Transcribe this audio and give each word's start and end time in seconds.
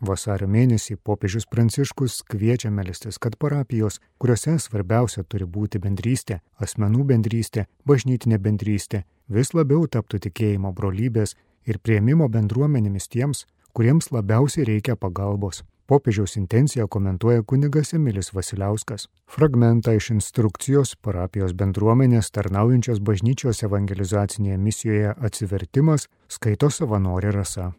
Vasario 0.00 0.46
mėnesį 0.46 0.94
popiežius 1.02 1.48
Pranciškus 1.50 2.20
kviečia 2.30 2.70
melstis, 2.70 3.18
kad 3.18 3.34
parapijos, 3.34 3.98
kuriuose 4.22 4.54
svarbiausia 4.62 5.24
turi 5.26 5.46
būti 5.46 5.80
bendrystė, 5.82 6.38
asmenų 6.62 7.06
bendrystė, 7.08 7.66
bažnytinė 7.84 8.38
bendrystė, 8.38 9.02
vis 9.26 9.50
labiau 9.54 9.88
taptų 9.90 10.20
tikėjimo 10.28 10.70
brolybės 10.72 11.34
ir 11.66 11.80
prieimimo 11.82 12.28
bendruomenėmis 12.30 13.10
tiems, 13.10 13.46
kuriems 13.74 14.12
labiausiai 14.14 14.68
reikia 14.70 14.94
pagalbos. 14.96 15.64
Popiežiaus 15.88 16.36
intenciją 16.36 16.84
komentuoja 16.86 17.42
kunigas 17.42 17.94
Emilis 17.96 18.30
Vasiliauskas. 18.36 19.08
Fragmentą 19.26 19.96
iš 19.96 20.10
instrukcijos 20.12 20.94
parapijos 21.00 21.56
bendruomenės 21.56 22.28
tarnaujančios 22.36 23.00
bažnyčios 23.00 23.64
evangelizacinėje 23.64 24.62
misijoje 24.68 25.16
atsivertimas 25.16 26.06
skaito 26.28 26.68
savanorė 26.70 27.32
rasa. 27.40 27.72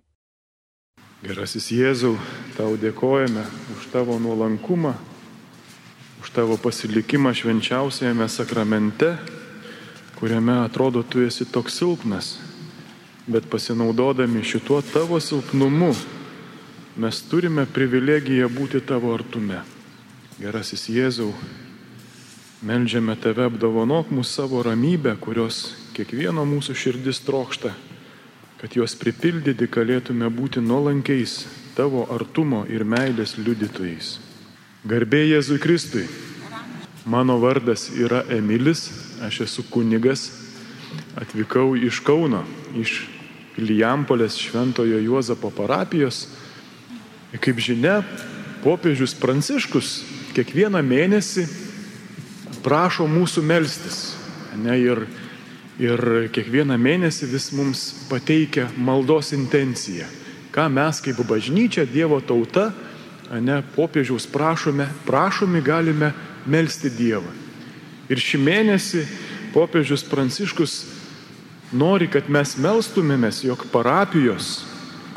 Gerasis 1.20 1.65
Jėzau, 1.75 2.13
tau 2.55 2.77
dėkojame 2.79 3.41
už 3.75 3.89
tavo 3.91 4.16
nuolankumą, 4.23 4.94
už 6.23 6.30
tavo 6.31 6.55
pasilikimą 6.55 7.34
švenčiausiajame 7.35 8.23
sakramente, 8.31 9.17
kuriame 10.16 10.55
atrodo 10.63 11.03
tu 11.03 11.20
esi 11.27 11.44
toks 11.44 11.75
silpnas, 11.81 12.38
bet 13.27 13.52
pasinaudodami 13.52 14.45
šituo 14.47 14.80
tavo 14.80 15.20
silpnumu 15.20 15.91
mes 16.95 17.20
turime 17.27 17.67
privilegiją 17.67 18.47
būti 18.47 18.80
tavo 18.80 19.11
artume. 19.11 19.59
Gerasis 20.39 20.88
Jėzau, 20.88 21.33
melžiame 22.63 23.20
tave 23.20 23.44
apdovanok 23.52 24.08
mūsų 24.08 24.38
savo 24.39 24.63
ramybę, 24.63 25.17
kurios 25.20 25.75
kiekvieno 25.99 26.47
mūsų 26.47 26.80
širdis 26.80 27.20
trokšta, 27.27 27.75
kad 28.59 28.76
juos 28.76 28.95
pripildyti 28.99 29.70
galėtume 29.72 30.27
būti 30.34 30.62
nuolankiais 30.63 31.45
tavo 31.77 32.05
artumo 32.12 32.66
ir 32.67 32.84
meilės 32.84 33.38
liudytojais. 33.40 34.17
Garbė 34.88 35.23
Jėzui 35.30 35.59
Kristui. 35.63 36.08
Mano 37.09 37.39
vardas 37.39 37.88
yra 37.95 38.25
Emilis, 38.30 38.89
aš 39.23 39.45
esu 39.48 39.64
kunigas, 39.72 40.28
atvykau 41.17 41.73
iš 41.80 42.03
Kauno, 42.06 42.44
iš 42.78 43.06
Ilijampolės 43.59 44.38
Šventojo 44.39 45.00
Juozapo 45.02 45.50
parapijos 45.52 46.28
Kaip 47.38 47.59
žinia, 47.61 48.00
popiežius 48.64 49.14
Pranciškus 49.14 50.00
kiekvieną 50.33 50.80
mėnesį 50.81 51.44
prašo 52.66 53.05
mūsų 53.05 53.44
melstis. 53.45 54.00
Ne, 54.58 54.73
ir, 54.81 55.03
ir 55.80 56.30
kiekvieną 56.35 56.77
mėnesį 56.80 57.30
vis 57.31 57.49
mums 57.55 57.83
pateikia 58.09 58.67
maldos 58.77 59.31
intenciją. 59.35 60.08
Ką 60.52 60.67
mes 60.73 60.99
kaip 61.05 61.19
bažnyčia, 61.30 61.86
Dievo 61.88 62.19
tauta, 62.21 62.73
ne, 63.31 63.61
popiežiaus 63.75 64.25
prašome, 64.27 64.89
prašomi 65.08 65.61
galime 65.61 66.13
melstį 66.49 66.91
Dievą. 66.97 67.33
Ir 68.09 68.19
šį 68.19 68.39
mėnesį 68.41 69.05
popiežius 69.53 70.03
Pranciškus 70.09 70.80
nori, 71.71 72.09
kad 72.09 72.27
mes 72.30 72.58
melstumėmės, 72.58 73.43
jog 73.45 73.67
parapijos 73.71 74.69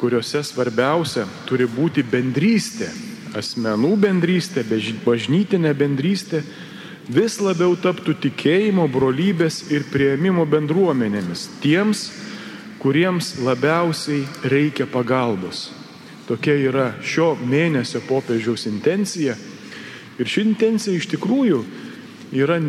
kuriuose 0.02 0.42
svarbiausia 0.42 1.28
turi 1.46 1.68
būti 1.70 2.02
bendrystė, 2.02 2.88
asmenų 3.38 3.92
bendrystė, 4.02 4.64
bažnytinė 5.06 5.70
bendrystė, 5.78 6.42
vis 7.10 7.38
labiau 7.42 7.74
taptų 7.78 8.14
tikėjimo, 8.22 8.86
brolybės 8.90 9.64
ir 9.72 9.86
prieimimo 9.90 10.44
bendruomenėmis 10.46 11.48
tiems, 11.62 12.10
kuriems 12.82 13.36
labiausiai 13.42 14.24
reikia 14.42 14.86
pagalbos. 14.90 15.70
Tokia 16.26 16.54
yra 16.58 16.86
šio 17.02 17.34
mėnesio 17.38 18.02
popiežiaus 18.06 18.66
intencija. 18.70 19.36
Ir 20.18 20.28
ši 20.28 20.44
intencija 20.46 20.94
iš 20.94 21.08
tikrųjų 21.14 21.62
yra 22.34 22.60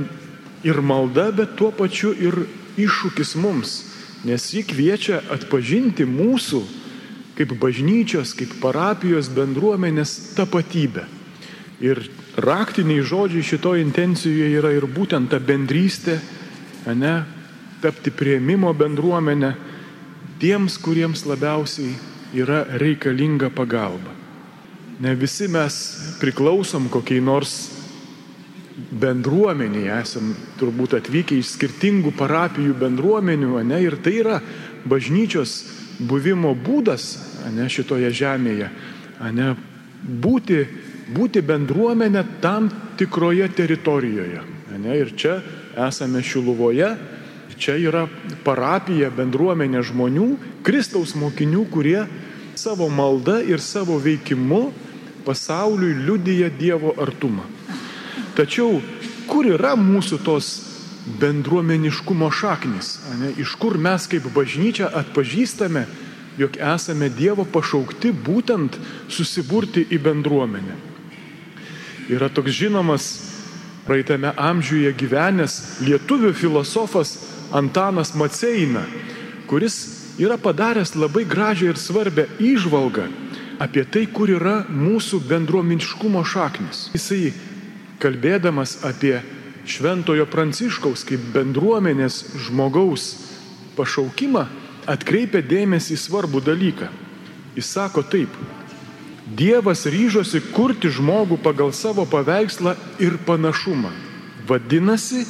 ir 0.64 0.81
malda, 0.81 1.30
bet 1.36 1.58
tuo 1.59 1.72
pačiu 1.75 2.13
ir 2.13 2.46
iššūkis 2.80 3.36
mums, 3.38 3.75
nes 4.25 4.47
ji 4.53 4.63
kviečia 4.66 5.22
atpažinti 5.34 6.07
mūsų 6.09 6.63
kaip 7.38 7.53
bažnyčios, 7.62 8.34
kaip 8.38 8.53
parapijos 8.62 9.30
bendruomenės 9.34 10.36
tapatybę. 10.38 11.06
Ir 11.81 12.06
raktiniai 12.38 13.03
žodžiai 13.05 13.45
šito 13.45 13.75
intencijoje 13.77 14.49
yra 14.57 14.71
ir 14.73 14.88
būtent 14.89 15.29
ta 15.29 15.39
bendrystė, 15.39 16.17
ne, 16.95 17.13
tapti 17.83 18.11
prieimimo 18.11 18.73
bendruomenę 18.73 19.53
tiems, 20.41 20.77
kuriems 20.81 21.25
labiausiai 21.29 21.94
yra 22.33 22.63
reikalinga 22.79 23.51
pagalba. 23.53 24.11
Ne 25.03 25.16
visi 25.19 25.47
mes 25.51 25.77
priklausom 26.21 26.89
kokiai 26.94 27.21
nors 27.21 27.53
bendruomeniai, 28.73 30.01
esam 30.01 30.33
turbūt 30.57 30.95
atvykę 30.97 31.38
iš 31.38 31.53
skirtingų 31.57 32.13
parapijų 32.17 32.73
bendruomenių, 32.79 33.61
ne, 33.67 33.81
ir 33.85 34.00
tai 34.01 34.17
yra 34.21 34.39
bažnyčios 34.89 35.57
buvimo 36.00 36.53
būdas 36.57 37.11
ne, 37.53 37.67
šitoje 37.69 38.09
žemėje, 38.15 38.69
ne, 39.33 39.53
būti, 40.03 40.63
būti 41.12 41.41
bendruomenė 41.44 42.24
tam 42.41 42.69
tikroje 42.97 43.50
teritorijoje. 43.56 44.41
Ne, 44.74 44.96
ir 44.97 45.12
čia 45.18 45.38
esame 45.88 46.24
Šiluvoje, 46.25 46.90
čia 47.58 47.75
yra 47.78 48.08
parapija, 48.46 49.12
bendruomenė 49.13 49.84
žmonių, 49.86 50.30
Kristaus 50.66 51.13
mokinių, 51.19 51.66
kurie 51.72 52.00
savo 52.56 52.90
maldą 52.90 53.40
ir 53.46 53.62
savo 53.62 54.00
veikimu 54.02 54.72
pasauliui 55.25 55.96
liudyja 56.06 56.50
Dievo 56.58 56.94
artumą. 57.02 57.46
Tačiau 58.38 58.81
kur 59.30 59.47
yra 59.47 59.75
mūsų 59.80 60.19
tos 60.25 60.53
bendruomeniškumo 61.19 62.30
šaknis, 62.31 62.96
ne, 63.19 63.34
iš 63.40 63.58
kur 63.59 63.78
mes 63.78 64.08
kaip 64.09 64.25
bažnyčia 64.34 64.88
atpažįstame, 65.03 65.86
jog 66.40 66.58
esame 66.58 67.12
Dievo 67.13 67.46
pašaukti 67.46 68.13
būtent 68.25 68.80
susiburti 69.12 69.86
į 69.92 70.02
bendruomenę. 70.02 70.93
Yra 72.12 72.30
toks 72.30 72.52
žinomas 72.52 73.06
praeitame 73.88 74.31
amžiuje 74.40 74.91
gyvenęs 74.96 75.84
lietuvių 75.84 76.34
filosofas 76.36 77.18
Antanas 77.53 78.14
Maceina, 78.16 78.84
kuris 79.47 79.78
yra 80.19 80.38
padaręs 80.38 80.96
labai 80.96 81.24
gražią 81.30 81.72
ir 81.72 81.80
svarbę 81.80 82.28
įžvalgą 82.40 83.08
apie 83.63 83.86
tai, 83.86 84.08
kur 84.12 84.31
yra 84.31 84.63
mūsų 84.68 85.22
bendruomeniškumo 85.30 86.24
šaknis. 86.25 86.90
Jisai 86.96 87.34
kalbėdamas 88.03 88.81
apie 88.88 89.19
Šventojo 89.69 90.25
Pranciškaus 90.28 91.06
kaip 91.08 91.22
bendruomenės 91.36 92.24
žmogaus 92.47 93.13
pašaukimą 93.78 94.44
atkreipia 94.92 95.40
dėmesį 95.46 95.96
į 95.96 96.02
svarbų 96.02 96.44
dalyką. 96.44 96.90
Jis 97.56 97.69
sako 97.78 98.03
taip, 98.03 98.34
Dievas 99.33 99.85
ryžosi 99.89 100.41
kurti 100.53 100.91
žmogų 100.94 101.39
pagal 101.41 101.73
savo 101.73 102.05
paveikslą 102.09 102.75
ir 103.01 103.17
panašumą. 103.25 103.91
Vadinasi, 104.47 105.23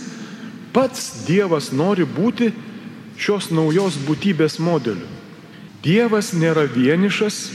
pats 0.73 1.25
Dievas 1.27 1.71
nori 1.71 2.05
būti 2.05 2.51
šios 3.17 3.51
naujos 3.53 3.99
būtybės 4.07 4.59
modeliu. 4.59 5.07
Dievas 5.83 6.31
nėra 6.33 6.65
vienišas, 6.71 7.49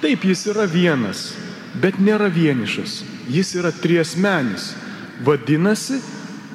taip 0.00 0.24
jis 0.28 0.46
yra 0.52 0.66
vienas, 0.68 1.30
bet 1.80 1.98
nėra 2.00 2.28
vienišas, 2.32 3.00
jis 3.32 3.54
yra 3.56 3.72
triesmenis 3.72 4.74
vadinasi 5.24 6.00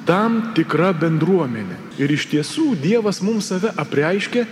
tam 0.06 0.52
tikra 0.56 0.92
bendruomenė. 0.94 1.78
Ir 2.00 2.10
iš 2.14 2.28
tiesų 2.32 2.72
Dievas 2.82 3.20
mums 3.22 3.50
save 3.52 3.72
apreiškia 3.78 4.46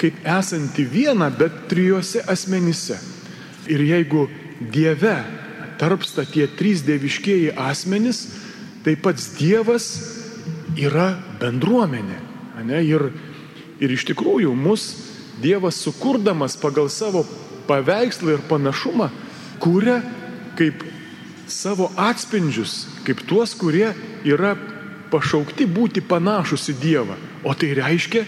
kaip 0.00 0.16
esanti 0.26 0.84
viena, 0.84 1.30
bet 1.30 1.66
trijose 1.70 2.24
asmenyse. 2.28 2.98
Ir 3.70 3.84
jeigu 3.84 4.28
Dieve 4.60 5.16
tarpsta 5.80 6.24
tie 6.28 6.46
trys 6.46 6.84
dieviškieji 6.86 7.54
asmenys, 7.58 8.26
tai 8.84 8.94
pats 9.00 9.32
Dievas 9.38 9.88
yra 10.78 11.14
bendruomenė. 11.40 12.20
Ne? 12.64 12.80
Ir, 12.86 13.08
ir 13.82 13.94
iš 13.94 14.06
tikrųjų 14.12 14.54
mus 14.56 14.86
Dievas 15.42 15.80
sukurdamas 15.82 16.54
pagal 16.60 16.86
savo 16.92 17.24
paveikslą 17.66 18.36
ir 18.36 18.44
panašumą, 18.46 19.08
kūrė 19.62 19.98
kaip 20.58 20.84
savo 21.50 21.90
atspindžius, 21.98 22.84
kaip 23.04 23.24
tuos, 23.28 23.56
kurie 23.58 23.90
yra 24.24 24.54
pašaukti 25.10 25.66
būti 25.66 26.04
panašus 26.06 26.70
į 26.72 26.76
Dievą. 26.80 27.16
O 27.44 27.52
tai 27.58 27.74
reiškia 27.76 28.24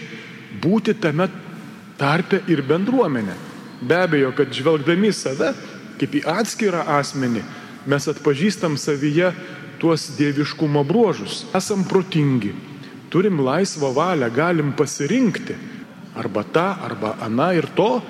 būti 0.61 0.97
tame 0.99 1.29
tarpe 1.97 2.43
ir 2.51 2.61
bendruomenė. 2.67 3.46
Be 3.81 3.97
abejo, 4.03 4.31
kad 4.37 4.53
žvelgdami 4.53 5.11
save 5.13 5.53
kaip 5.97 6.17
į 6.17 6.23
atskirą 6.29 6.83
asmenį, 6.97 7.43
mes 7.89 8.07
atpažįstam 8.09 8.77
savyje 8.77 9.31
tuos 9.81 10.09
dieviškumo 10.17 10.83
bruožus. 10.87 11.45
Esam 11.57 11.85
protingi, 11.87 12.53
turim 13.13 13.41
laisvą 13.45 13.93
valią, 13.95 14.29
galim 14.33 14.73
pasirinkti 14.77 15.57
arba 16.17 16.43
tą, 16.43 16.67
arba 16.85 17.15
aną 17.25 17.51
ir 17.57 17.69
to, 17.77 18.01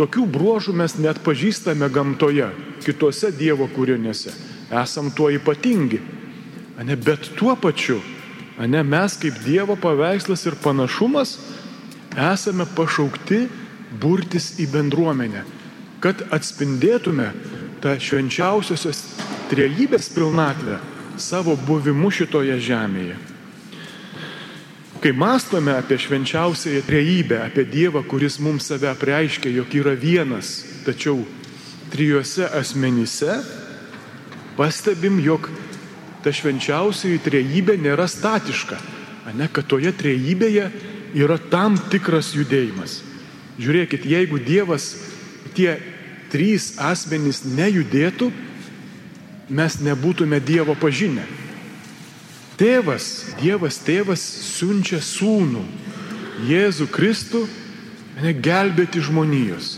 tokių 0.00 0.24
bruožų 0.32 0.74
mes 0.76 0.96
net 1.00 1.20
pažįstame 1.24 1.88
gamtoje, 1.92 2.48
kitose 2.84 3.32
Dievo 3.36 3.68
kūriniuose. 3.72 4.32
Esam 4.72 5.10
tuo 5.12 5.28
ypatingi. 5.32 6.00
Ane, 6.80 6.96
bet 6.96 7.34
tuo 7.36 7.52
pačiu, 7.60 7.98
ane, 8.56 8.80
mes 8.82 9.18
kaip 9.20 9.42
Dievo 9.44 9.76
paveikslas 9.76 10.46
ir 10.48 10.56
panašumas 10.64 11.36
esame 12.16 12.64
pašaukti 12.76 13.46
burtis 14.00 14.54
į 14.62 14.68
bendruomenę, 14.72 15.44
kad 16.02 16.24
atspindėtume 16.34 17.28
tą 17.82 17.96
švenčiausiosios 18.00 19.02
trejybės 19.50 20.08
pilnatvę 20.14 20.78
savo 21.20 21.56
buvimu 21.66 22.10
šitoje 22.10 22.56
žemėje. 22.62 23.18
Kai 25.02 25.10
mąstome 25.18 25.74
apie 25.74 25.98
švenčiausiąją 25.98 26.82
trejybę, 26.86 27.42
apie 27.44 27.64
Dievą, 27.66 28.04
kuris 28.06 28.38
mums 28.38 28.68
save 28.70 28.86
apreiškia, 28.90 29.50
jog 29.50 29.74
yra 29.74 29.96
vienas, 29.98 30.62
tačiau 30.86 31.24
trijuose 31.90 32.46
asmenyse, 32.46 33.40
pastebim, 34.56 35.18
jog 35.20 35.50
ta 36.22 36.30
švenčiausioji 36.30 37.18
trejybė 37.18 37.76
nėra 37.82 38.06
statiška, 38.06 38.78
ne, 39.34 39.48
kad 39.50 39.66
toje 39.66 39.90
trejybėje 39.90 40.70
yra 41.18 41.38
tam 41.50 41.74
tikras 41.90 42.30
judėjimas. 42.38 43.00
Žiūrėkit, 43.60 44.06
jeigu 44.08 44.40
Dievas 44.40 44.94
tie 45.56 45.76
trys 46.32 46.72
asmenys 46.80 47.42
nejudėtų, 47.44 48.30
mes 49.52 49.78
nebūtume 49.84 50.40
Dievo 50.40 50.76
pažinę. 50.78 51.26
Tėvas, 52.60 53.34
Dievas 53.40 53.80
tėvas 53.84 54.22
siunčia 54.22 55.00
sūnų, 55.02 55.64
Jėzų 56.48 56.88
Kristų, 56.92 57.44
ne 58.22 58.32
gelbėti 58.32 59.02
žmonijos. 59.04 59.76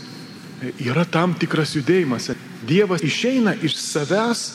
Yra 0.81 1.03
tam 1.05 1.35
tikras 1.37 1.75
judėjimas. 1.75 2.31
Dievas 2.65 3.03
išeina 3.05 3.53
iš 3.63 3.75
savęs, 3.77 4.45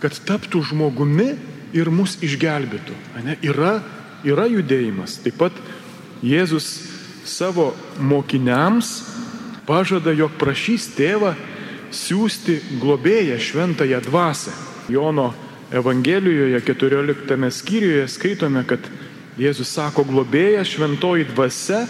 kad 0.00 0.16
taptų 0.26 0.62
žmogumi 0.70 1.34
ir 1.76 1.90
mus 1.92 2.16
išgelbėtų. 2.24 2.96
Ne? 3.26 3.36
Yra, 3.44 3.80
yra 4.24 4.46
judėjimas. 4.48 5.18
Taip 5.24 5.36
pat 5.42 5.58
Jėzus 6.24 6.89
savo 7.24 7.72
mokiniams 7.98 8.92
pažada, 9.66 10.12
jog 10.12 10.34
prašys 10.40 10.88
tėvą 10.96 11.34
siūsti 11.94 12.58
globėją 12.80 13.38
šventąją 13.38 14.00
dvasę. 14.06 14.54
Jono 14.90 15.30
Evangelijoje 15.70 16.60
14 16.66 17.50
skyriuje 17.50 18.08
skaitome, 18.08 18.64
kad 18.66 18.82
Jėzus 19.38 19.70
sako 19.72 20.02
globėja 20.04 20.64
šventoji 20.66 21.28
dvasia, 21.30 21.84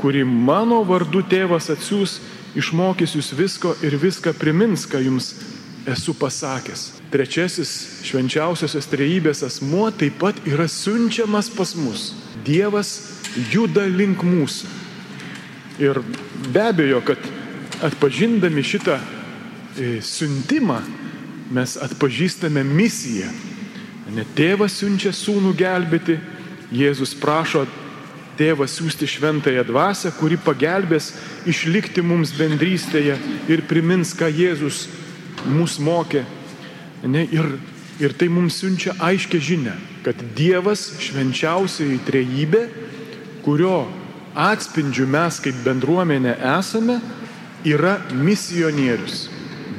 kuri 0.00 0.22
mano 0.24 0.84
vardu 0.86 1.24
tėvas 1.26 1.66
atsiūs, 1.74 2.20
išmokys 2.56 3.16
jūs 3.18 3.32
visko 3.34 3.74
ir 3.82 3.98
viską 3.98 4.32
primins, 4.38 4.86
ką 4.86 5.02
jums 5.02 5.34
esu 5.90 6.14
pasakęs. 6.16 6.86
Trečiasis 7.12 7.72
švenčiausiosios 8.06 8.88
trejybės 8.90 9.44
asmuo 9.46 9.90
taip 9.92 10.16
pat 10.22 10.38
yra 10.48 10.68
siunčiamas 10.70 11.50
pas 11.52 11.74
mus. 11.76 12.12
Dievas 12.44 12.96
juda 13.52 13.86
link 13.88 14.22
mūsų. 14.24 14.68
Ir 15.82 15.98
be 16.54 16.62
abejo, 16.62 17.00
kad 17.02 17.18
atpažindami 17.82 18.62
šitą 18.62 18.98
e, 19.00 19.98
siuntimą 20.04 20.78
mes 21.54 21.76
atpažįstame 21.82 22.62
misiją. 22.64 23.30
Ne 24.14 24.26
tėvas 24.36 24.78
siunčia 24.80 25.12
sūnų 25.14 25.54
gelbėti, 25.58 26.18
Jėzus 26.74 27.12
prašo 27.20 27.64
tėvą 28.38 28.66
siūsti 28.66 29.06
šventąją 29.06 29.62
dvasę, 29.68 30.10
kuri 30.18 30.38
pagelbės 30.40 31.12
išlikti 31.46 32.02
mums 32.02 32.32
bendrystėje 32.34 33.18
ir 33.52 33.62
primins, 33.70 34.14
ką 34.16 34.30
Jėzus 34.32 34.88
mus 35.46 35.78
mokė. 35.78 36.24
Ne, 37.04 37.26
ir, 37.30 37.56
ir 38.00 38.14
tai 38.16 38.30
mums 38.32 38.56
siunčia 38.58 38.94
aiškę 38.98 39.38
žinę, 39.38 39.74
kad 40.04 40.20
Dievas 40.36 40.90
švenčiausiai 41.00 41.96
trejybė, 42.04 42.64
kurio 43.44 43.86
atspindžių 44.34 45.06
mes 45.08 45.38
kaip 45.40 45.62
bendruomenė 45.64 46.36
esame, 46.58 46.98
yra 47.64 47.96
misionierius. 48.12 49.28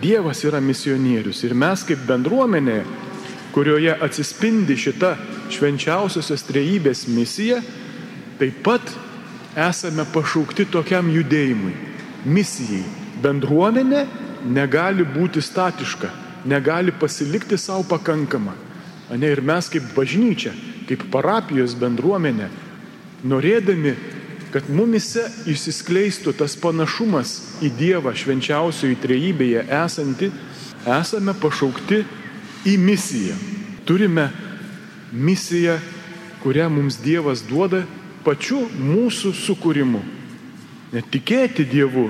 Dievas 0.01 0.41
yra 0.45 0.59
misionierius 0.61 1.43
ir 1.45 1.53
mes 1.57 1.85
kaip 1.87 2.01
bendruomenė, 2.09 2.81
kurioje 3.55 3.93
atsispindi 4.03 4.75
šita 4.77 5.13
švenčiausiosios 5.53 6.43
trejybės 6.49 7.05
misija, 7.07 7.61
taip 8.41 8.59
pat 8.65 8.91
esame 9.55 10.03
pašaukti 10.11 10.65
tokiam 10.73 11.07
judėjimui, 11.13 11.73
misijai. 12.25 12.83
Bendruomenė 13.23 14.03
negali 14.51 15.05
būti 15.07 15.41
statiška, 15.41 16.09
negali 16.45 16.91
pasilikti 16.91 17.57
savo 17.57 17.85
pakankama. 17.87 18.64
Ne, 19.13 19.29
ir 19.29 19.41
mes 19.45 19.69
kaip 19.69 19.91
bažnyčia, 19.93 20.53
kaip 20.89 21.05
parapijos 21.13 21.75
bendruomenė, 21.77 22.49
norėdami 23.25 23.93
kad 24.55 24.69
mumise 24.71 25.25
išsiskleistų 25.51 26.31
tas 26.39 26.53
panašumas 26.55 27.33
į 27.65 27.73
Dievą 27.75 28.13
švenčiausioje 28.15 28.95
trejybėje 29.03 29.65
esanti, 29.83 30.29
esame 30.87 31.33
pašaukti 31.41 31.99
į 32.71 32.77
misiją. 32.79 33.35
Turime 33.83 34.29
misiją, 35.11 35.75
kurią 36.39 36.69
mums 36.71 37.01
Dievas 37.03 37.43
duoda 37.43 37.83
pačiu 38.23 38.61
mūsų 38.79 39.33
sukūrimu. 39.35 39.99
Net 40.95 41.11
tikėti 41.11 41.67
Dievu, 41.67 42.07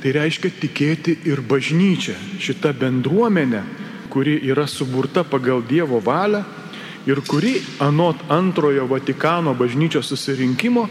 tai 0.00 0.16
reiškia 0.16 0.54
tikėti 0.56 1.18
ir 1.28 1.44
bažnyčią, 1.44 2.16
šitą 2.40 2.72
bendruomenę, 2.80 3.60
kuri 4.16 4.38
yra 4.48 4.64
suburta 4.66 5.24
pagal 5.28 5.60
Dievo 5.68 6.00
valią 6.00 6.40
ir 7.06 7.20
kuri 7.20 7.60
anot 7.84 8.16
antrojo 8.32 8.86
Vatikano 8.88 9.52
bažnyčios 9.54 10.08
susirinkimo 10.08 10.86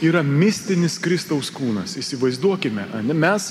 yra 0.00 0.22
mistinis 0.24 0.96
Kristaus 0.96 1.50
kūnas. 1.52 1.98
Įsivaizduokime, 2.00 2.86
ne, 3.04 3.12
mes 3.12 3.50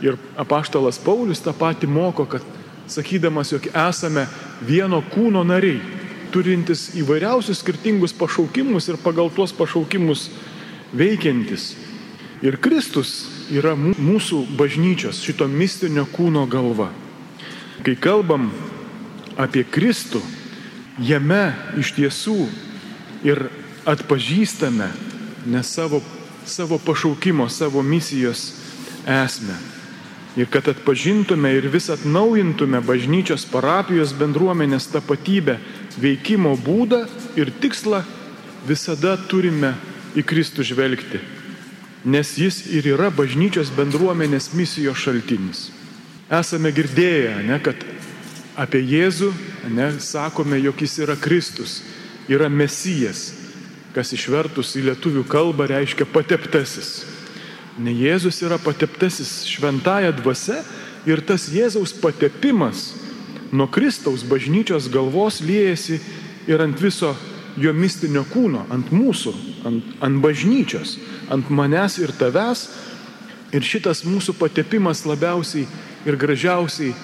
ir 0.00 0.16
apaštalas 0.40 0.96
Paulius 1.04 1.44
tą 1.44 1.52
patį 1.52 1.92
moko, 1.92 2.24
kad 2.24 2.40
sakydamas, 2.88 3.52
jog 3.52 3.68
esame 3.68 4.24
vieno 4.64 5.02
kūno 5.12 5.44
nariai, 5.44 5.84
turintis 6.32 6.94
įvairiausius 6.96 7.60
skirtingus 7.60 8.16
pašaukimus 8.16 8.88
ir 8.88 9.02
pagal 9.04 9.28
tuos 9.28 9.52
pašaukimus 9.52 10.30
veikiantis. 10.96 11.74
Ir 12.40 12.56
Kristus 12.56 13.26
yra 13.52 13.76
mūsų 13.76 14.46
bažnyčios 14.56 15.20
šito 15.20 15.52
mistinio 15.52 16.08
kūno 16.16 16.48
galva. 16.48 16.94
Kai 17.84 17.98
kalbam 18.00 18.48
apie 19.36 19.60
Kristų, 19.68 20.22
jame 21.04 21.52
iš 21.76 21.90
tiesų 21.98 22.46
ir 23.26 23.42
atpažįstame 23.84 24.86
ne 25.52 25.60
savo, 25.60 26.00
savo 26.48 26.78
pašaukimo, 26.80 27.50
savo 27.52 27.82
misijos 27.84 28.54
esmę. 29.04 29.58
Ir 30.40 30.48
kad 30.50 30.66
atpažintume 30.72 31.52
ir 31.58 31.68
vis 31.70 31.90
atnaujintume 31.92 32.80
bažnyčios 32.82 33.44
parapijos 33.52 34.16
bendruomenės 34.16 34.88
tapatybę, 34.90 35.58
veikimo 36.00 36.56
būdą 36.56 37.04
ir 37.36 37.52
tikslą, 37.60 38.00
visada 38.66 39.18
turime 39.28 39.74
į 40.16 40.24
Kristų 40.24 40.64
žvelgti. 40.72 41.20
Nes 42.08 42.34
jis 42.40 42.64
ir 42.72 42.88
yra 42.96 43.12
bažnyčios 43.12 43.70
bendruomenės 43.76 44.54
misijos 44.56 45.04
šaltinis. 45.04 45.73
Esame 46.32 46.72
girdėję, 46.72 47.42
ne, 47.44 47.58
kad 47.60 47.76
apie 48.56 48.80
Jėzų 48.80 49.28
ne, 49.74 49.90
sakome, 50.00 50.56
jog 50.62 50.80
jis 50.80 50.96
yra 51.04 51.16
Kristus, 51.20 51.82
yra 52.32 52.48
Mesijas, 52.48 53.34
kas 53.92 54.14
išvertus 54.16 54.72
į 54.78 54.86
lietuvių 54.88 55.26
kalbą 55.28 55.68
reiškia 55.68 56.06
pateptasis. 56.08 57.04
Ne 57.78 57.92
Jėzus 57.92 58.40
yra 58.46 58.56
pateptasis 58.62 59.44
šventąją 59.50 60.14
dvasę 60.22 60.62
ir 61.10 61.20
tas 61.26 61.50
Jėzaus 61.52 61.92
patepimas 62.00 62.94
nuo 63.52 63.68
Kristaus 63.68 64.24
bažnyčios 64.24 64.88
galvos 64.88 65.40
liejasi 65.44 66.00
ir 66.48 66.62
ant 66.62 66.80
viso 66.80 67.12
jo 67.60 67.70
mistinio 67.74 68.24
kūno, 68.32 68.64
ant 68.72 68.90
mūsų, 68.90 69.32
ant, 69.68 69.92
ant 70.02 70.22
bažnyčios, 70.22 70.96
ant 71.30 71.50
manęs 71.50 72.00
ir 72.02 72.14
tavęs. 72.18 72.68
Ir 73.54 73.62
šitas 73.62 74.00
mūsų 74.02 74.34
patepimas 74.34 75.04
labiausiai 75.06 75.68
ir 76.04 76.16
gražiausiai 76.20 76.94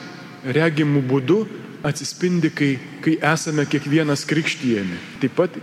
regimų 0.45 1.03
būdu 1.09 1.41
atsispindi, 1.87 2.51
kai, 2.53 2.75
kai 3.05 3.17
esame 3.33 3.65
kiekvienas 3.69 4.27
krikštyjami. 4.29 4.99
Taip 5.21 5.37
pat 5.37 5.57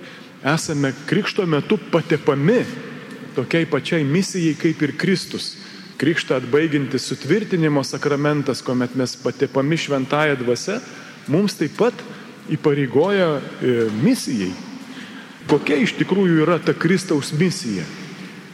esame 0.46 0.94
krikšto 1.10 1.46
metu 1.50 1.78
patepami 1.92 2.62
tokiai 3.38 3.70
pačiai 3.70 4.06
misijai 4.06 4.58
kaip 4.58 4.82
ir 4.82 4.96
Kristus. 4.98 5.56
Krikštą 5.98 6.38
atbaigintis 6.38 7.08
sutvirtinimo 7.10 7.82
sakramentas, 7.86 8.62
kuomet 8.62 8.94
mes 8.96 9.16
patepami 9.18 9.78
šventąją 9.78 10.38
dvasę, 10.38 10.80
mums 11.28 11.58
taip 11.58 11.74
pat 11.78 12.02
įpareigoja 12.54 13.30
e, 13.38 13.78
misijai. 14.04 14.52
Kokia 15.50 15.80
iš 15.82 15.96
tikrųjų 15.98 16.44
yra 16.46 16.60
ta 16.62 16.76
Kristaus 16.78 17.32
misija? 17.34 17.86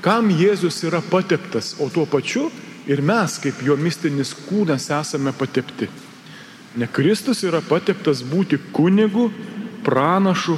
Kam 0.03 0.29
Jėzus 0.31 0.81
yra 0.87 1.01
pateptas, 1.03 1.73
o 1.79 1.89
tuo 1.91 2.05
pačiu 2.07 2.49
ir 2.87 3.01
mes, 3.01 3.37
kaip 3.39 3.61
jo 3.63 3.75
mistinis 3.79 4.33
kūnas, 4.47 4.89
esame 4.91 5.33
patepti. 5.37 5.89
Ne 6.75 6.87
Kristus 6.89 7.43
yra 7.45 7.61
pateptas 7.61 8.23
būti 8.25 8.57
kunigu, 8.73 9.29
pranašu 9.85 10.57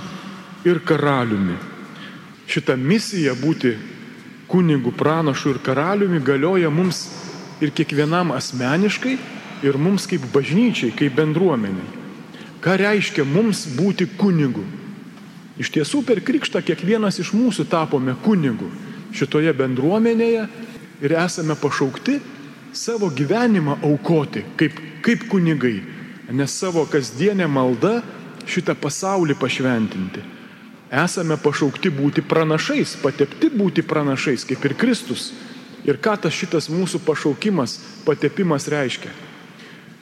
ir 0.65 0.79
karaliumi. 0.85 1.57
Šita 2.47 2.75
misija 2.77 3.33
būti 3.35 3.73
kunigu, 4.47 4.93
pranašu 4.95 5.55
ir 5.55 5.61
karaliumi 5.65 6.21
galioja 6.23 6.69
mums 6.69 7.07
ir 7.61 7.73
kiekvienam 7.75 8.31
asmeniškai, 8.35 9.17
ir 9.65 9.77
mums 9.77 10.05
kaip 10.07 10.25
bažnyčiai, 10.33 10.93
kaip 10.95 11.15
bendruomeniai. 11.17 12.03
Ką 12.61 12.77
reiškia 12.81 13.25
mums 13.27 13.65
būti 13.77 14.07
kunigu? 14.17 14.63
Iš 15.61 15.71
tiesų 15.71 16.01
per 16.05 16.19
krikštą 16.25 16.61
kiekvienas 16.65 17.19
iš 17.21 17.31
mūsų 17.35 17.67
tapome 17.71 18.15
kunigu 18.25 18.67
šitoje 19.15 19.53
bendruomenėje 19.55 20.47
ir 21.01 21.15
esame 21.19 21.55
pašaukti 21.55 22.19
savo 22.73 23.09
gyvenimą 23.09 23.79
aukoti 23.83 24.43
kaip, 24.59 24.79
kaip 25.01 25.27
kunigai, 25.31 25.81
nes 26.31 26.51
savo 26.51 26.85
kasdienę 26.89 27.47
maldą 27.47 27.99
šitą 28.47 28.75
pasaulį 28.77 29.37
pašventinti. 29.39 30.23
Esame 30.91 31.37
pašaukti 31.41 31.89
būti 31.91 32.21
pranašais, 32.21 32.95
patepti 33.01 33.49
būti 33.49 33.83
pranašais, 33.83 34.45
kaip 34.45 34.65
ir 34.65 34.75
Kristus. 34.77 35.31
Ir 35.85 35.99
ką 36.01 36.15
tas 36.21 36.33
šitas 36.33 36.69
mūsų 36.69 37.01
pašaukimas, 37.05 37.79
patepimas 38.05 38.67
reiškia? 38.71 39.11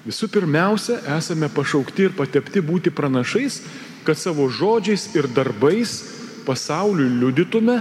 Visų 0.04 0.28
pirmiausia, 0.32 1.00
esame 1.16 1.48
pašaukti 1.52 2.10
ir 2.10 2.16
patepti 2.16 2.60
būti 2.64 2.92
pranašais, 2.92 3.62
kad 4.04 4.20
savo 4.20 4.50
žodžiais 4.52 5.08
ir 5.16 5.30
darbais 5.32 6.02
pasauliui 6.44 7.08
liudytume, 7.22 7.80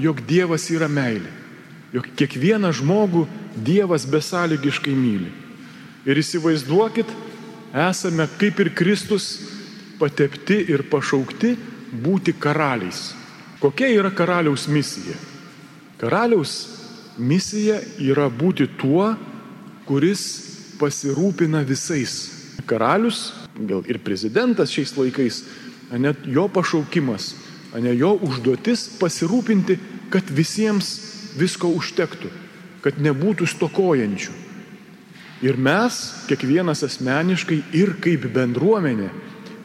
jog 0.00 0.22
Dievas 0.24 0.68
yra 0.72 0.88
meilė, 0.88 1.28
jog 1.92 2.08
kiekvieną 2.16 2.72
žmogų 2.72 3.26
Dievas 3.58 4.04
besąlygiškai 4.06 4.94
myli. 4.94 5.30
Ir 6.06 6.18
įsivaizduokit, 6.20 7.08
esame 7.74 8.28
kaip 8.38 8.60
ir 8.62 8.70
Kristus 8.76 9.26
patepti 9.98 10.60
ir 10.70 10.84
pašaukti 10.86 11.56
būti 12.04 12.36
karaliais. 12.38 13.12
Kokia 13.58 13.88
yra 13.90 14.12
karaliaus 14.14 14.68
misija? 14.70 15.16
Karaliaus 15.98 16.54
misija 17.18 17.80
yra 17.98 18.28
būti 18.30 18.68
tuo, 18.78 19.10
kuris 19.88 20.22
pasirūpina 20.78 21.64
visais. 21.66 22.28
Karalius, 22.68 23.32
gal 23.58 23.82
ir 23.90 23.98
prezidentas 24.04 24.70
šiais 24.70 24.94
laikais, 24.94 25.42
net 25.98 26.22
jo 26.28 26.46
pašaukimas 26.52 27.32
ne 27.76 27.92
jo 27.96 28.14
užduotis 28.24 28.86
pasirūpinti, 29.00 29.76
kad 30.12 30.30
visiems 30.32 31.07
visko 31.36 31.70
užtektų, 31.74 32.30
kad 32.84 33.00
nebūtų 33.02 33.48
stokojančių. 33.48 34.32
Ir 35.42 35.58
mes, 35.60 35.98
kiekvienas 36.26 36.82
asmeniškai 36.86 37.60
ir 37.78 37.94
kaip 38.02 38.26
bendruomenė, 38.34 39.10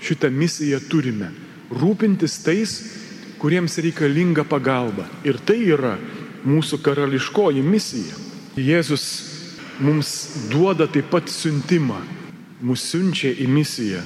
šitą 0.03 0.29
misiją 0.29 0.79
turime- 0.89 1.31
rūpintis 1.79 2.43
tais, 2.43 2.73
kuriems 3.39 3.77
reikalinga 3.77 4.43
pagalba. 4.43 5.07
Ir 5.23 5.39
tai 5.39 5.65
yra 5.65 5.97
mūsų 6.45 6.81
karališkoji 6.83 7.63
misija. 7.63 8.15
Jėzus 8.55 9.33
mums 9.79 10.49
duoda 10.51 10.87
taip 10.87 11.09
pat 11.09 11.27
siuntimą, 11.31 12.01
mus 12.61 12.83
siunčia 12.91 13.33
į 13.33 13.47
misiją, 13.47 14.01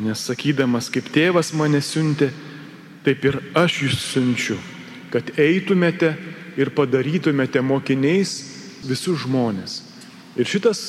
nes 0.00 0.18
sakydamas, 0.18 0.88
kaip 0.90 1.10
tėvas 1.10 1.52
mane 1.52 1.80
siuntė, 1.82 2.30
taip 3.04 3.24
ir 3.24 3.40
aš 3.54 3.82
jūs 3.82 3.98
siunčiu, 4.12 4.58
kad 5.10 5.32
eitumėte 5.36 6.14
ir 6.58 6.72
padarytumėte 6.74 7.62
mokiniais 7.62 8.32
visus 8.86 9.22
žmonės. 9.22 9.82
Ir 10.38 10.46
šitas 10.46 10.82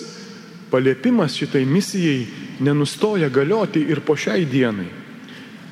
paliepimas 0.69 1.37
šitai 1.37 1.63
misijai 1.65 2.25
nenustoja 2.65 3.29
galioti 3.29 3.85
ir 3.89 4.01
po 4.05 4.17
šiai 4.17 4.45
dienai. 4.49 4.89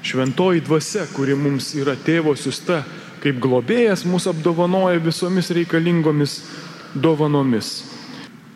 Šventoji 0.06 0.62
dvasia, 0.64 1.08
kuri 1.14 1.36
mums 1.36 1.74
yra 1.76 1.98
tėvo 1.98 2.36
siusta, 2.38 2.84
kaip 3.22 3.42
globėjas 3.42 4.06
mus 4.06 4.28
apdovanoja 4.30 5.02
visomis 5.04 5.50
reikalingomis 5.52 6.40
dovanomis. 6.94 7.72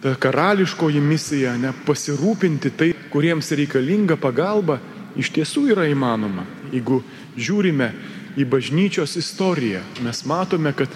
Ta 0.01 0.15
karališkoji 0.17 1.01
misija, 1.01 1.57
ne 1.57 1.73
pasirūpinti 1.85 2.71
tai, 2.77 2.93
kuriems 3.13 3.51
reikalinga 3.57 4.17
pagalba, 4.21 4.79
iš 5.17 5.29
tiesų 5.35 5.67
yra 5.75 5.85
įmanoma. 5.91 6.45
Jeigu 6.71 7.01
žiūrime 7.35 7.91
į 8.39 8.47
bažnyčios 8.49 9.17
istoriją, 9.19 9.81
mes 10.05 10.23
matome, 10.25 10.73
kad 10.77 10.89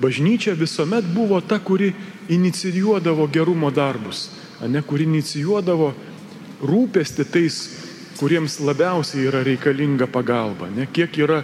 bažnyčia 0.00 0.54
visuomet 0.54 1.04
buvo 1.14 1.40
ta, 1.40 1.58
kuri 1.58 1.92
inicijuodavo 2.28 3.26
gerumo 3.26 3.70
darbus, 3.70 4.30
ne 4.66 4.82
kuri 4.82 5.04
inicijuodavo 5.04 5.92
rūpesti 6.62 7.26
tais, 7.30 7.58
kuriems 8.18 8.58
labiausiai 8.60 9.28
yra 9.30 9.44
reikalinga 9.46 10.08
pagalba. 10.10 10.66
Ne 10.74 10.88
kiek 10.90 11.14
yra 11.22 11.42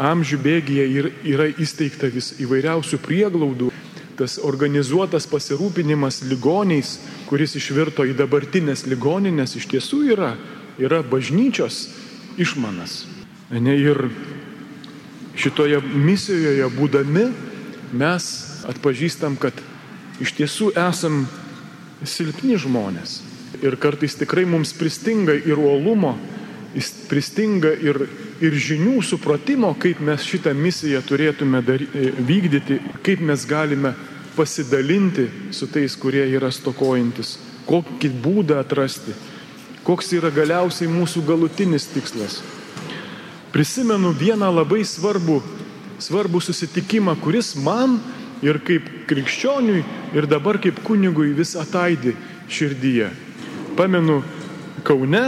amžių 0.00 0.38
bėgyje 0.40 0.86
ir 0.92 1.10
yra 1.24 1.48
įsteigta 1.52 2.08
vis 2.12 2.32
įvairiausių 2.40 3.00
prieglaudų, 3.04 3.72
tas 4.16 4.38
organizuotas 4.40 5.26
pasirūpinimas 5.28 6.22
ligoniais, 6.24 6.96
kuris 7.28 7.56
išvirto 7.58 8.06
į 8.08 8.16
dabartinės 8.16 8.86
ligoninės, 8.88 9.56
iš 9.60 9.68
tiesų 9.74 10.00
yra, 10.14 10.32
yra 10.80 11.02
bažnyčios 11.04 11.90
išmanas. 12.40 13.04
Ne, 13.52 13.76
ir 13.76 14.08
šitoje 15.36 15.82
misijoje 15.84 16.68
būdami 16.72 17.26
mes 17.92 18.28
atpažįstam, 18.68 19.36
kad 19.40 19.54
iš 20.22 20.32
tiesų 20.38 20.72
esam 20.80 21.24
silpni 22.04 22.58
žmonės. 22.60 23.20
Ir 23.64 23.78
kartais 23.80 24.16
tikrai 24.18 24.44
mums 24.48 24.74
pristinga 24.76 25.36
ir 25.36 25.58
uolumo, 25.58 26.16
pristinga 27.08 27.72
ir, 27.80 28.02
ir 28.44 28.56
žinių 28.60 29.00
supratimo, 29.04 29.72
kaip 29.80 30.02
mes 30.04 30.24
šitą 30.26 30.52
misiją 30.56 31.00
turėtume 31.06 31.62
dar, 31.64 31.80
vykdyti, 32.28 32.80
kaip 33.06 33.22
mes 33.24 33.46
galime 33.48 33.94
pasidalinti 34.36 35.30
su 35.56 35.68
tais, 35.72 35.96
kurie 35.96 36.26
yra 36.36 36.50
stokojantis, 36.52 37.38
kokį 37.68 38.10
būdą 38.22 38.60
atrasti, 38.60 39.16
koks 39.86 40.12
yra 40.18 40.30
galiausiai 40.34 40.90
mūsų 40.92 41.24
galutinis 41.24 41.88
tikslas? 41.94 42.42
Prisimenu 43.54 44.12
vieną 44.12 44.50
labai 44.52 44.82
svarbų, 44.84 45.40
svarbų 46.02 46.40
susitikimą, 46.44 47.16
kuris 47.22 47.54
man 47.56 47.98
ir 48.44 48.60
kaip 48.64 48.88
krikščioniui, 49.08 49.84
ir 50.16 50.28
dabar 50.28 50.58
kaip 50.62 50.82
kunigui 50.84 51.32
vis 51.36 51.54
ataidi 51.56 52.14
širdyje. 52.52 53.10
Pamenu, 53.76 54.22
Kaune, 54.86 55.24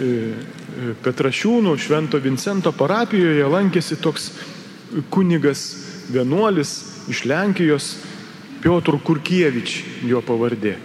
e, 0.00 0.06
e, 0.06 0.94
Petrašiūnų, 1.04 1.74
Švento 1.78 2.18
Vincento 2.22 2.72
parapijoje 2.72 3.46
lankėsi 3.50 3.98
toks 4.00 4.30
kunigas 5.10 5.66
vienuolis 6.12 6.76
iš 7.10 7.24
Lenkijos, 7.28 7.94
Piotr 8.64 8.96
Kurkievič, 9.04 9.82
jo 10.08 10.22
pavardė. 10.24 10.78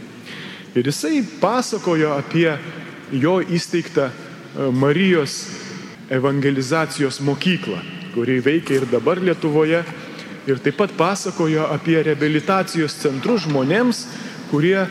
Ir 0.75 0.89
jisai 0.89 1.21
pasakojo 1.39 2.12
apie 2.17 2.50
jo 3.15 3.39
įsteigtą 3.41 4.09
e, 4.09 4.67
Marijos 4.75 5.45
evangelizacijos 6.09 7.21
mokyklą, 7.21 7.79
kuri 8.13 8.39
veikia 8.43 8.79
ir 8.79 8.87
dabar 8.91 9.21
Lietuvoje. 9.21 9.83
Ir 10.49 10.59
taip 10.63 10.79
pat 10.79 10.93
pasakojo 10.97 11.67
apie 11.69 11.99
rehabilitacijos 12.01 12.95
centrus 13.03 13.45
žmonėms, 13.45 14.05
kurie 14.49 14.87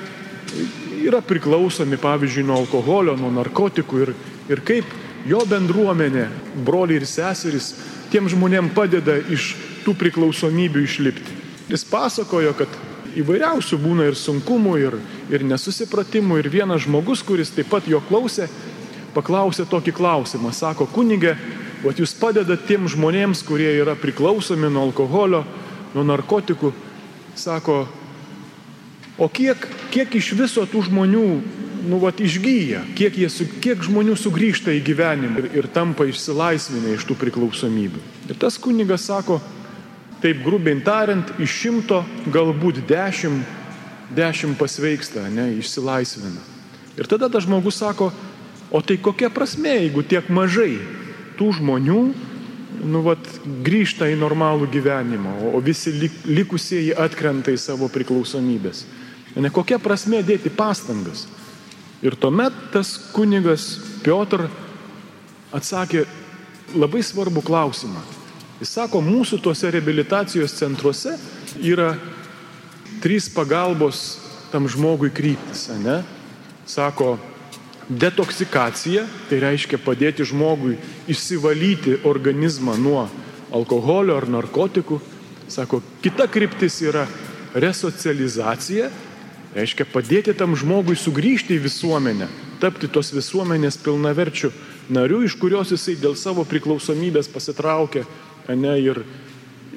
yra 1.03 1.21
priklausomi, 1.25 1.99
pavyzdžiui, 2.01 2.47
nuo 2.47 2.61
alkoholio, 2.63 3.17
nuo 3.19 3.31
narkotikų 3.35 4.03
ir, 4.05 4.13
ir 4.53 4.63
kaip 4.67 4.93
jo 5.29 5.41
bendruomenė, 5.49 6.29
broliai 6.67 7.01
ir 7.01 7.09
seserys, 7.09 7.73
tiem 8.13 8.29
žmonėm 8.31 8.71
padeda 8.77 9.19
iš 9.19 9.55
tų 9.85 9.97
priklausomybių 9.99 10.85
išlipti. 10.85 11.37
Jis 11.69 11.85
pasakojo, 11.89 12.55
kad 12.57 12.79
įvairiausių 13.19 13.79
būna 13.83 14.09
ir 14.09 14.17
sunkumų, 14.19 14.75
ir, 14.81 14.97
ir 15.33 15.45
nesusipratimų, 15.49 16.41
ir 16.41 16.51
vienas 16.53 16.85
žmogus, 16.87 17.25
kuris 17.27 17.53
taip 17.55 17.71
pat 17.73 17.89
jo 17.91 18.01
klausė, 18.09 18.49
paklausė 19.19 19.67
tokį 19.69 19.95
klausimą. 19.99 20.55
Sako, 20.55 20.87
kunigė, 20.95 21.35
o 21.83 21.93
jūs 21.95 22.15
padedat 22.19 22.67
tiem 22.71 22.89
žmonėms, 22.91 23.43
kurie 23.47 23.71
yra 23.81 23.99
priklausomi 23.99 24.71
nuo 24.71 24.87
alkoholio, 24.89 25.45
nuo 25.95 26.07
narkotikų. 26.07 26.73
Sako, 27.39 27.83
o 29.19 29.29
kiek, 29.31 29.67
kiek 29.95 30.19
iš 30.19 30.33
viso 30.39 30.67
tų 30.71 30.87
žmonių 30.89 31.29
nu, 31.89 31.99
vat, 32.03 32.21
išgyja, 32.21 32.83
kiek, 32.99 33.17
jie, 33.19 33.29
kiek 33.63 33.83
žmonių 33.87 34.17
sugrįžta 34.19 34.73
į 34.75 34.83
gyvenimą 34.87 35.43
ir, 35.43 35.49
ir 35.61 35.69
tampa 35.73 36.09
išsilaisvinę 36.09 36.97
iš 36.97 37.07
tų 37.09 37.17
priklausomybių. 37.21 38.03
Ir 38.29 38.39
tas 38.41 38.59
kunigas 38.61 39.07
sako, 39.09 39.39
taip 40.23 40.43
grubiai 40.45 40.81
tariant, 40.85 41.31
iš 41.39 41.55
šimto 41.63 42.03
galbūt 42.35 42.83
dešimt, 42.89 43.57
dešimt 44.17 44.59
pasveiksta, 44.59 45.29
ne, 45.33 45.53
išsilaisvina. 45.63 46.43
Ir 46.99 47.07
tada 47.11 47.29
tas 47.31 47.47
žmogus 47.47 47.79
sako, 47.79 48.11
O 48.71 48.83
tai 48.85 48.99
kokia 49.01 49.31
prasme, 49.33 49.71
jeigu 49.81 50.05
tiek 50.05 50.29
mažai 50.29 50.77
tų 51.39 51.53
žmonių 51.57 52.01
nu, 52.85 53.03
vat, 53.03 53.23
grįžta 53.65 54.09
į 54.11 54.19
normalų 54.21 54.69
gyvenimą, 54.73 55.35
o 55.55 55.61
visi 55.65 55.93
likusieji 56.29 56.95
atkrenta 56.99 57.53
į 57.55 57.59
savo 57.61 57.89
priklausomybės. 57.93 58.85
Ne 59.39 59.51
kokia 59.55 59.79
prasme 59.83 60.21
dėti 60.27 60.51
pastangas. 60.51 61.27
Ir 62.03 62.15
tuomet 62.19 62.55
tas 62.73 62.95
kunigas 63.15 63.79
Piotr 64.05 64.47
atsakė 65.55 66.05
labai 66.79 67.03
svarbų 67.03 67.43
klausimą. 67.47 68.03
Jis 68.59 68.75
sako, 68.75 69.01
mūsų 69.03 69.41
tuose 69.43 69.71
rehabilitacijos 69.71 70.57
centruose 70.59 71.15
yra 71.63 71.93
trys 73.03 73.29
pagalbos 73.31 74.19
tam 74.53 74.67
žmogui 74.71 75.11
kryptis, 75.15 75.69
ne? 75.83 76.01
Sako, 76.67 77.17
detoksikacija, 77.89 79.07
tai 79.29 79.41
reiškia 79.43 79.81
padėti 79.81 80.27
žmogui 80.29 80.77
išsivalyti 81.09 82.03
organizmą 82.09 82.77
nuo 82.81 83.07
alkoholio 83.55 84.19
ar 84.19 84.29
narkotikų. 84.29 85.01
Sako, 85.49 85.81
kita 86.05 86.29
kryptis 86.29 86.77
yra 86.85 87.07
resocializacija, 87.57 88.91
reiškia 89.57 89.87
padėti 89.89 90.35
tam 90.37 90.57
žmogui 90.59 90.99
sugrįžti 91.01 91.57
į 91.57 91.63
visuomenę, 91.65 92.29
tapti 92.61 92.91
tos 92.93 93.15
visuomenės 93.17 93.81
pilnaverčių 93.81 94.53
narių, 94.93 95.23
iš 95.25 95.39
kurios 95.41 95.73
jisai 95.73 95.97
dėl 96.01 96.17
savo 96.17 96.45
priklausomybės 96.49 97.31
pasitraukia 97.33 98.05
ne, 98.53 98.75
ir, 98.81 99.01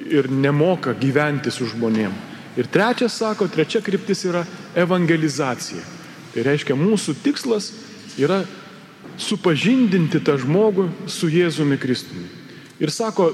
ir 0.04 0.28
nemoka 0.28 0.92
gyventi 0.92 1.52
su 1.52 1.68
žmonėm. 1.72 2.12
Ir 2.60 2.68
trečias, 2.68 3.16
sako, 3.16 3.48
trečia 3.48 3.80
kryptis 3.80 4.26
yra 4.28 4.44
evangelizacija. 4.76 5.80
Tai 6.32 6.44
reiškia, 6.44 6.76
mūsų 6.76 7.16
tikslas 7.24 7.70
yra 8.18 8.42
supažindinti 9.20 10.20
tą 10.24 10.36
žmogų 10.40 10.88
su 11.10 11.28
Jėzumi 11.30 11.78
Kristumi. 11.80 12.28
Ir 12.82 12.90
sako, 12.90 13.32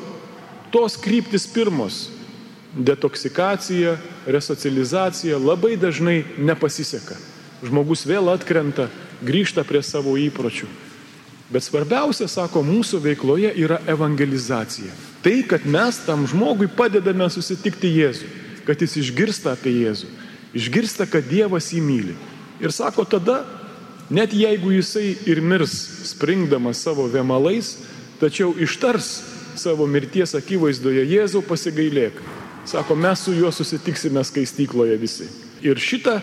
tos 0.73 0.97
kryptis 1.01 1.47
pirmos- 1.47 2.09
detoksikacija, 2.89 3.97
resocializacija- 4.27 5.39
labai 5.51 5.77
dažnai 5.77 6.25
nepasiseka. 6.39 7.17
Žmogus 7.63 8.07
vėl 8.07 8.29
atkrenta, 8.31 8.89
grįžta 9.25 9.65
prie 9.65 9.83
savo 9.83 10.15
įpročių. 10.17 10.67
Bet 11.51 11.63
svarbiausia, 11.63 12.29
sako, 12.29 12.63
mūsų 12.63 13.01
veikloje 13.01 13.55
yra 13.57 13.81
evangelizacija. 13.87 14.93
Tai, 15.23 15.43
kad 15.49 15.65
mes 15.67 15.99
tam 16.05 16.27
žmogui 16.27 16.69
padedame 16.69 17.25
susitikti 17.31 17.89
Jėzų, 17.89 18.29
kad 18.67 18.79
jis 18.79 18.97
išgirsta 18.97 19.53
apie 19.57 19.73
Jėzų, 19.73 20.07
išgirsta, 20.55 21.07
kad 21.09 21.25
Dievas 21.25 21.73
jį 21.73 21.81
myli. 21.81 22.15
Ir 22.61 22.69
sako, 22.69 23.05
tada 23.05 23.45
Net 24.11 24.33
jeigu 24.33 24.73
jisai 24.73 25.17
ir 25.29 25.43
mirs 25.45 25.75
springdamas 26.09 26.81
savo 26.81 27.05
vėmalais, 27.13 27.75
tačiau 28.21 28.55
ištars 28.57 29.11
savo 29.59 29.87
mirties 29.91 30.33
akivaizdoje 30.39 31.05
Jėzau 31.11 31.43
pasigailėk. 31.45 32.23
Sako, 32.69 32.97
mes 32.97 33.21
su 33.25 33.35
juo 33.37 33.51
susitiksime 33.53 34.23
skaistykloje 34.25 34.97
visi. 35.01 35.29
Ir 35.65 35.81
šitą, 35.81 36.19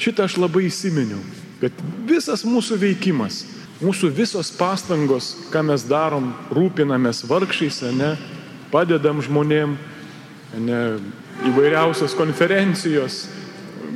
šitą 0.00 0.26
aš 0.28 0.36
labai 0.40 0.66
įsiminiau, 0.68 1.20
kad 1.60 1.76
visas 2.08 2.44
mūsų 2.46 2.78
veikimas, 2.80 3.42
mūsų 3.82 4.10
visos 4.16 4.50
pastangos, 4.56 5.34
ką 5.52 5.64
mes 5.68 5.84
darom, 5.88 6.30
rūpinamės 6.56 7.24
vargšiais, 7.28 7.82
ne, 7.96 8.14
padedam 8.72 9.20
žmonėm, 9.24 9.76
ne, 10.64 10.80
įvairiausios 11.50 12.16
konferencijos, 12.16 13.26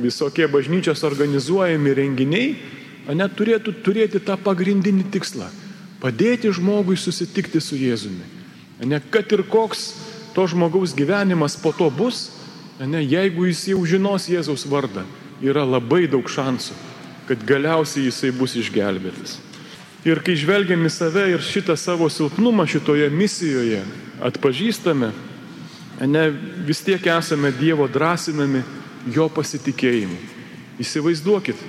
visokie 0.01 0.45
bažnyčios 0.49 1.01
organizuojami 1.05 1.93
renginiai, 1.97 2.53
net 3.09 3.33
turėtų 3.37 3.73
turėti 3.83 4.21
tą 4.21 4.37
pagrindinį 4.37 5.09
tikslą- 5.11 5.49
padėti 6.03 6.51
žmogui 6.53 6.97
susitikti 6.97 7.61
su 7.61 7.75
Jėzumi. 7.75 8.25
Ne 8.85 9.01
kad 9.11 9.31
ir 9.31 9.43
koks 9.43 9.93
to 10.33 10.47
žmogaus 10.47 10.95
gyvenimas 10.95 11.55
po 11.55 11.71
to 11.71 11.89
bus, 11.89 12.31
ne, 12.79 13.03
jeigu 13.03 13.45
jis 13.45 13.67
jau 13.67 13.85
žinos 13.85 14.27
Jėzaus 14.27 14.65
vardą, 14.65 15.05
yra 15.41 15.65
labai 15.65 16.07
daug 16.07 16.25
šansų, 16.25 16.73
kad 17.27 17.45
galiausiai 17.45 18.05
jisai 18.05 18.31
bus 18.31 18.55
išgelbėtas. 18.55 19.37
Ir 20.05 20.21
kai 20.25 20.33
žvelgiam 20.33 20.81
į 20.81 20.89
save 20.89 21.27
ir 21.29 21.43
šitą 21.45 21.77
savo 21.77 22.09
silpnumą 22.09 22.65
šitoje 22.65 23.09
misijoje 23.13 23.83
atpažįstame, 24.21 25.11
ne, 26.07 26.23
vis 26.65 26.81
tiek 26.81 27.05
esame 27.05 27.51
Dievo 27.53 27.85
drąsinami 27.87 28.63
jo 29.13 29.27
pasitikėjimu. 29.29 30.17
Įsivaizduokit, 30.81 31.61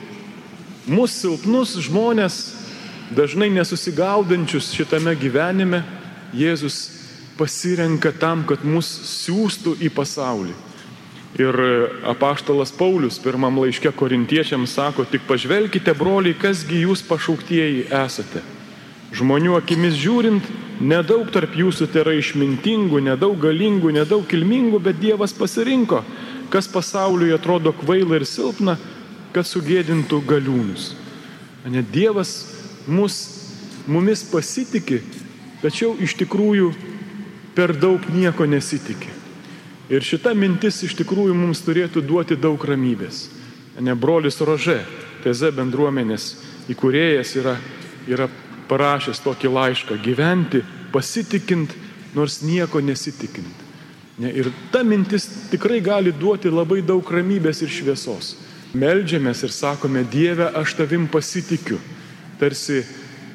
mūsų 0.91 1.15
silpnus 1.15 1.77
žmonės, 1.87 2.37
dažnai 3.15 3.51
nesusigaudančius 3.55 4.73
šitame 4.75 5.15
gyvenime, 5.19 5.83
Jėzus 6.33 6.89
pasirenka 7.37 8.13
tam, 8.17 8.47
kad 8.49 8.65
mus 8.65 8.89
siūstų 8.89 9.77
į 9.85 9.91
pasaulį. 9.93 10.55
Ir 11.41 11.57
apaštalas 12.09 12.73
Paulius 12.77 13.19
pirmam 13.21 13.57
laiške 13.61 13.93
korintiečiams 13.97 14.73
sako, 14.77 15.05
tik 15.09 15.25
pažvelkite, 15.29 15.95
broliai, 15.97 16.37
kasgi 16.37 16.83
jūs 16.87 17.05
pašauktieji 17.09 17.87
esate. 17.89 18.43
Žmonių 19.17 19.59
akimis 19.59 19.97
žiūrint, 20.01 20.45
nedaug 20.81 21.29
tarp 21.33 21.53
jūsų 21.57 21.89
tai 21.93 22.03
yra 22.05 22.17
išmintingų, 22.17 23.01
nedaug 23.09 23.37
galingų, 23.41 23.93
nedaug 23.97 24.25
kilmingų, 24.29 24.81
bet 24.85 25.01
Dievas 25.01 25.33
pasirinko, 25.37 26.03
kas 26.53 26.69
pasauliui 26.69 27.33
atrodo 27.37 27.73
kvaila 27.77 28.21
ir 28.21 28.29
silpna, 28.29 28.79
kad 29.33 29.49
sugėdintų 29.49 30.21
galiūnus. 30.29 30.93
Ne 31.67 31.83
Dievas 31.83 32.33
mus, 32.87 33.19
mumis 33.87 34.25
pasitikė, 34.29 35.01
tačiau 35.63 35.95
iš 36.03 36.17
tikrųjų 36.21 36.73
per 37.57 37.75
daug 37.77 38.03
nieko 38.13 38.47
nesitikė. 38.49 39.11
Ir 39.93 40.05
šita 40.05 40.33
mintis 40.39 40.81
iš 40.87 40.95
tikrųjų 41.01 41.35
mums 41.37 41.61
turėtų 41.65 42.03
duoti 42.07 42.37
daug 42.41 42.63
ramybės. 42.65 43.29
Ne 43.81 43.95
brolis 43.97 44.41
Rože, 44.41 44.81
Teze 45.23 45.53
bendruomenės 45.55 46.33
įkūrėjas 46.73 47.37
yra, 47.39 47.55
yra 48.11 48.27
parašęs 48.71 49.21
tokį 49.23 49.53
laišką- 49.55 49.99
gyventi 50.07 50.63
pasitikint, 50.93 51.71
nors 52.15 52.43
nieko 52.43 52.81
nesitikint. 52.81 53.55
Ne, 54.19 54.31
ir 54.31 54.53
ta 54.73 54.83
mintis 54.83 55.29
tikrai 55.51 55.81
gali 55.81 56.13
duoti 56.13 56.51
labai 56.51 56.83
daug 56.83 57.05
ramybės 57.05 57.63
ir 57.63 57.69
šviesos. 57.69 58.37
Meldžiamės 58.73 59.43
ir 59.45 59.53
sakome, 59.53 60.01
Dieve, 60.09 60.47
aš 60.57 60.79
tavim 60.79 61.05
pasitikiu. 61.13 61.77
Tarsi 62.41 62.81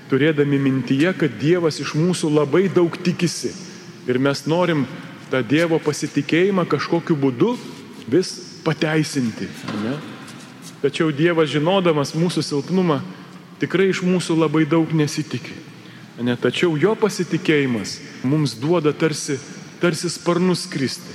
turėdami 0.10 0.58
mintyje, 0.58 1.12
kad 1.14 1.36
Dievas 1.38 1.78
iš 1.84 1.94
mūsų 1.94 2.32
labai 2.34 2.66
daug 2.74 2.96
tikisi. 3.06 3.52
Ir 4.10 4.18
mes 4.18 4.46
norim 4.50 4.88
tą 5.30 5.44
Dievo 5.46 5.78
pasitikėjimą 5.84 6.66
kažkokiu 6.72 7.18
būdu 7.20 7.54
vis 8.10 8.34
pateisinti. 8.66 9.46
Ne? 9.84 9.94
Tačiau 10.82 11.14
Dievas 11.14 11.52
žinodamas 11.54 12.16
mūsų 12.18 12.44
silpnumą 12.46 13.02
tikrai 13.62 13.92
iš 13.92 14.02
mūsų 14.06 14.40
labai 14.42 14.66
daug 14.70 14.90
nesitikė. 14.90 15.54
Ne? 16.24 16.34
Tačiau 16.40 16.74
jo 16.82 16.96
pasitikėjimas 16.98 18.00
mums 18.26 18.56
duoda 18.58 18.90
tarsi, 18.90 19.38
tarsi 19.82 20.10
sparnus 20.10 20.66
kristi. 20.72 21.14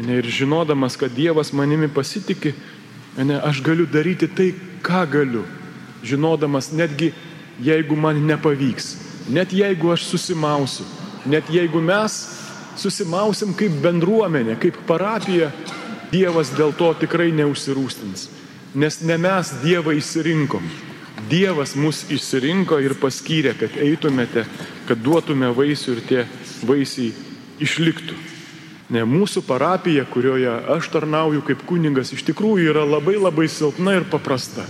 Ne? 0.00 0.22
Ir 0.22 0.28
žinodamas, 0.40 0.96
kad 0.96 1.12
Dievas 1.12 1.52
manimi 1.52 1.90
pasitikė, 1.92 2.54
Ne, 3.18 3.36
aš 3.36 3.60
galiu 3.60 3.86
daryti 3.86 4.28
tai, 4.28 4.54
ką 4.82 5.04
galiu, 5.10 5.44
žinodamas 6.02 6.70
netgi 6.72 7.12
jeigu 7.60 7.96
man 7.96 8.22
nepavyks, 8.26 8.96
net 9.28 9.52
jeigu 9.52 9.92
aš 9.92 10.06
susimausiu, 10.08 10.86
net 11.28 11.50
jeigu 11.52 11.82
mes 11.84 12.16
susimausim 12.80 13.52
kaip 13.54 13.76
bendruomenė, 13.84 14.56
kaip 14.60 14.80
parapija, 14.88 15.52
Dievas 16.12 16.50
dėl 16.52 16.74
to 16.76 16.90
tikrai 17.00 17.30
neužsirūstins. 17.32 18.26
Nes 18.76 18.98
ne 19.00 19.14
mes 19.16 19.48
Dievą 19.62 19.94
įsirinkom. 19.96 20.66
Dievas 21.30 21.72
mus 21.72 22.02
išsirinko 22.12 22.76
ir 22.84 22.92
paskyrė, 23.00 23.54
kad 23.56 23.78
eitumėte, 23.80 24.44
kad 24.88 25.00
duotume 25.00 25.48
vaisių 25.56 25.94
ir 25.94 26.02
tie 26.10 26.26
vaisiai 26.68 27.14
išliktų. 27.64 28.18
Ne 28.92 29.06
mūsų 29.08 29.40
parapija, 29.46 30.04
kurioje 30.04 30.52
aš 30.74 30.90
tarnauju 30.92 31.40
kaip 31.46 31.62
kunigas, 31.64 32.10
iš 32.12 32.26
tikrųjų 32.28 32.72
yra 32.74 32.82
labai 32.84 33.16
labai 33.16 33.46
silpna 33.48 33.96
ir 33.96 34.04
paprasta. 34.10 34.66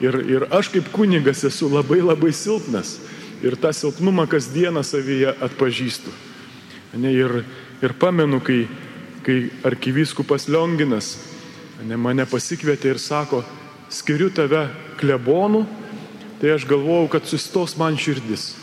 Ir, 0.00 0.16
ir 0.24 0.46
aš 0.54 0.70
kaip 0.72 0.88
kunigas 0.94 1.44
esu 1.44 1.68
labai 1.68 2.00
labai 2.00 2.32
silpnas. 2.32 2.96
Ir 3.44 3.58
tą 3.60 3.74
silpnumą 3.76 4.24
kasdieną 4.30 4.80
savyje 4.86 5.34
atpažįstu. 5.44 6.12
Ne, 6.96 7.12
ir, 7.12 7.42
ir 7.84 7.92
pamenu, 8.00 8.40
kai, 8.40 8.64
kai 9.26 9.50
arkivyskupas 9.66 10.48
Lionginas 10.48 11.18
ne, 11.84 11.98
mane 12.00 12.24
pasikvietė 12.28 12.94
ir 12.94 13.00
sako, 13.02 13.42
skiriu 13.92 14.30
tave 14.32 14.68
klebonu, 15.00 15.64
tai 16.40 16.54
aš 16.54 16.64
galvojau, 16.70 17.10
kad 17.12 17.28
sustos 17.28 17.76
man 17.76 17.98
širdis. 18.00 18.54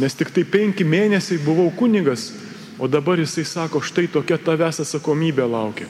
Nes 0.00 0.14
tik 0.16 0.30
tai 0.32 0.46
penki 0.48 0.86
mėnesiai 0.86 1.42
buvau 1.44 1.68
kunigas 1.76 2.30
O 2.80 2.88
dabar 2.88 3.18
jisai 3.20 3.44
sako, 3.44 3.82
štai 3.84 4.06
tokia 4.08 4.38
tavęs 4.40 4.80
atsakomybė 4.80 5.44
laukia. 5.44 5.84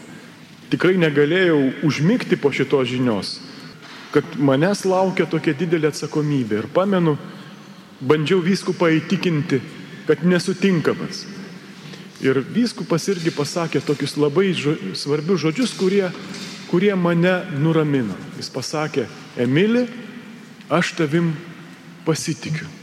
Tikrai 0.70 0.96
negalėjau 0.98 1.59
užmygti 1.87 2.38
po 2.38 2.50
šitos 2.50 2.88
žinios, 2.90 3.37
kad 4.11 4.26
manęs 4.35 4.83
laukia 4.90 5.29
tokia 5.31 5.55
didelė 5.55 5.92
atsakomybė. 5.92 6.64
Ir 6.64 6.66
pamenu, 6.74 7.14
bandžiau 8.03 8.42
viskupą 8.42 8.90
įtikinti, 8.96 9.61
kad 10.09 10.26
nesutinkamas. 10.26 11.29
Ir 12.26 12.42
vyskupas 12.42 13.07
irgi 13.09 13.31
pasakė 13.33 13.85
tokius 13.87 14.16
labai 14.18 14.50
žo, 14.50 14.74
svarbius 14.98 15.44
žodžius, 15.46 15.76
kurie, 15.79 16.09
kurie 16.72 16.92
mane 16.98 17.38
nuramino. 17.62 18.18
Jis 18.35 18.50
pasakė, 18.50 19.07
Emili, 19.38 19.87
aš 20.66 20.96
tavim 20.98 21.31
pasitikiu. 22.05 22.79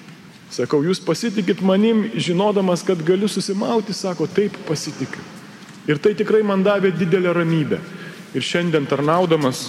Sakau, 0.53 0.79
jūs 0.85 1.01
pasitikit 1.03 1.61
manim, 1.65 2.05
žinodamas, 2.15 2.85
kad 2.87 3.01
galiu 3.03 3.27
susimauti, 3.27 3.93
sako, 3.93 4.29
taip 4.31 4.55
pasitikiu. 4.67 5.23
Ir 5.87 5.99
tai 6.03 6.13
tikrai 6.19 6.43
man 6.43 6.63
davė 6.63 6.93
didelę 6.95 7.33
ramybę. 7.35 7.79
Ir 8.35 8.43
šiandien 8.43 8.87
tarnaudamas 8.87 9.67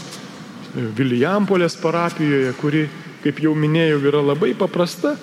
Vilijampolės 0.75 1.79
parapijoje, 1.81 2.53
kuri, 2.61 2.85
kaip 3.25 3.41
jau 3.43 3.55
minėjau, 3.57 4.03
yra 4.11 4.21
labai 4.23 4.53
paprasta, 4.59 5.17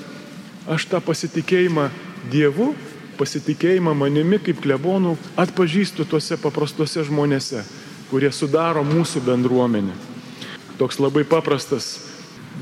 aš 0.67 0.87
tą 0.91 0.99
pasitikėjimą 1.05 1.89
Dievu 2.31 2.73
pasitikėjimą 3.15 3.93
manimi 3.97 4.39
kaip 4.43 4.59
klebonų 4.63 5.15
atpažįstu 5.39 6.05
tuose 6.09 6.37
paprastuose 6.41 7.03
žmonėse, 7.07 7.63
kurie 8.09 8.31
sudaro 8.35 8.83
mūsų 8.85 9.23
bendruomenę. 9.25 9.95
Toks 10.79 10.99
labai 10.99 11.23
paprastas 11.27 11.93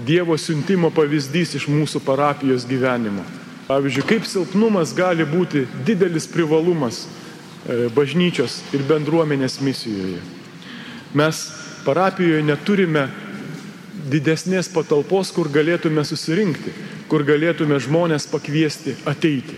Dievo 0.02 0.34
siuntimo 0.42 0.90
pavyzdys 0.90 1.54
iš 1.60 1.68
mūsų 1.70 2.02
parapijos 2.02 2.66
gyvenimo. 2.66 3.22
Pavyzdžiui, 3.68 4.06
kaip 4.10 4.26
silpnumas 4.28 4.92
gali 4.98 5.26
būti 5.30 5.68
didelis 5.86 6.26
privalumas 6.28 7.04
e, 7.06 7.88
bažnyčios 7.94 8.58
ir 8.74 8.84
bendruomenės 8.90 9.60
misijoje. 9.62 10.20
Mes 11.14 11.44
parapijoje 11.86 12.42
neturime 12.44 13.06
didesnės 14.10 14.68
patalpos, 14.74 15.32
kur 15.32 15.48
galėtume 15.54 16.04
susirinkti, 16.06 16.74
kur 17.08 17.24
galėtume 17.28 17.78
žmonės 17.80 18.26
pakviesti 18.32 18.98
ateiti. 19.06 19.56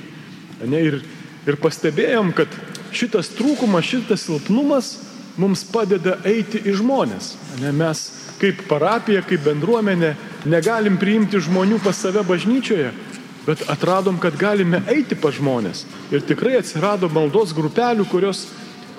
Ne, 0.67 0.83
ir, 0.83 0.99
ir 1.47 1.57
pastebėjom, 1.63 2.33
kad 2.35 2.51
šitas 2.95 3.31
trūkumas, 3.37 3.87
šitas 3.87 4.27
silpnumas 4.27 4.91
mums 5.39 5.65
padeda 5.67 6.19
eiti 6.27 6.61
į 6.61 6.77
žmonės. 6.81 7.33
Ne, 7.63 7.71
mes 7.75 8.05
kaip 8.39 8.65
parapija, 8.69 9.23
kaip 9.25 9.43
bendruomenė 9.45 10.13
negalim 10.49 10.99
priimti 11.01 11.39
žmonių 11.41 11.79
pas 11.83 11.97
save 11.97 12.23
bažnyčioje, 12.27 12.91
bet 13.45 13.63
atradom, 13.71 14.17
kad 14.21 14.37
galime 14.37 14.81
eiti 14.91 15.17
pas 15.17 15.35
žmonės. 15.35 15.85
Ir 16.13 16.25
tikrai 16.25 16.57
atsirado 16.59 17.09
maldos 17.13 17.53
grupelių, 17.55 18.07
kurios, 18.09 18.47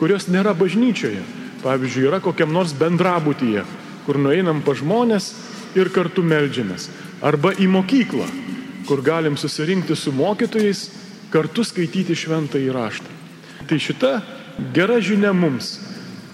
kurios 0.01 0.29
nėra 0.31 0.55
bažnyčioje. 0.57 1.23
Pavyzdžiui, 1.65 2.07
yra 2.11 2.21
kokiam 2.23 2.53
nors 2.55 2.75
bendrabutyje, 2.77 3.65
kur 4.07 4.21
nueinam 4.23 4.63
pa 4.63 4.77
žmonės 4.79 5.33
ir 5.77 5.91
kartu 5.95 6.23
melžiamės. 6.23 6.89
Arba 7.25 7.55
į 7.59 7.67
mokyklą, 7.73 8.27
kur 8.87 9.03
galim 9.03 9.39
susirinkti 9.41 9.97
su 9.99 10.13
mokytojais 10.15 10.87
kartu 11.33 11.65
skaityti 11.67 12.15
šventą 12.15 12.61
įraštą. 12.63 13.11
Tai 13.67 13.79
šita 13.83 14.13
gera 14.77 15.01
žinia 15.03 15.33
mums, 15.35 15.81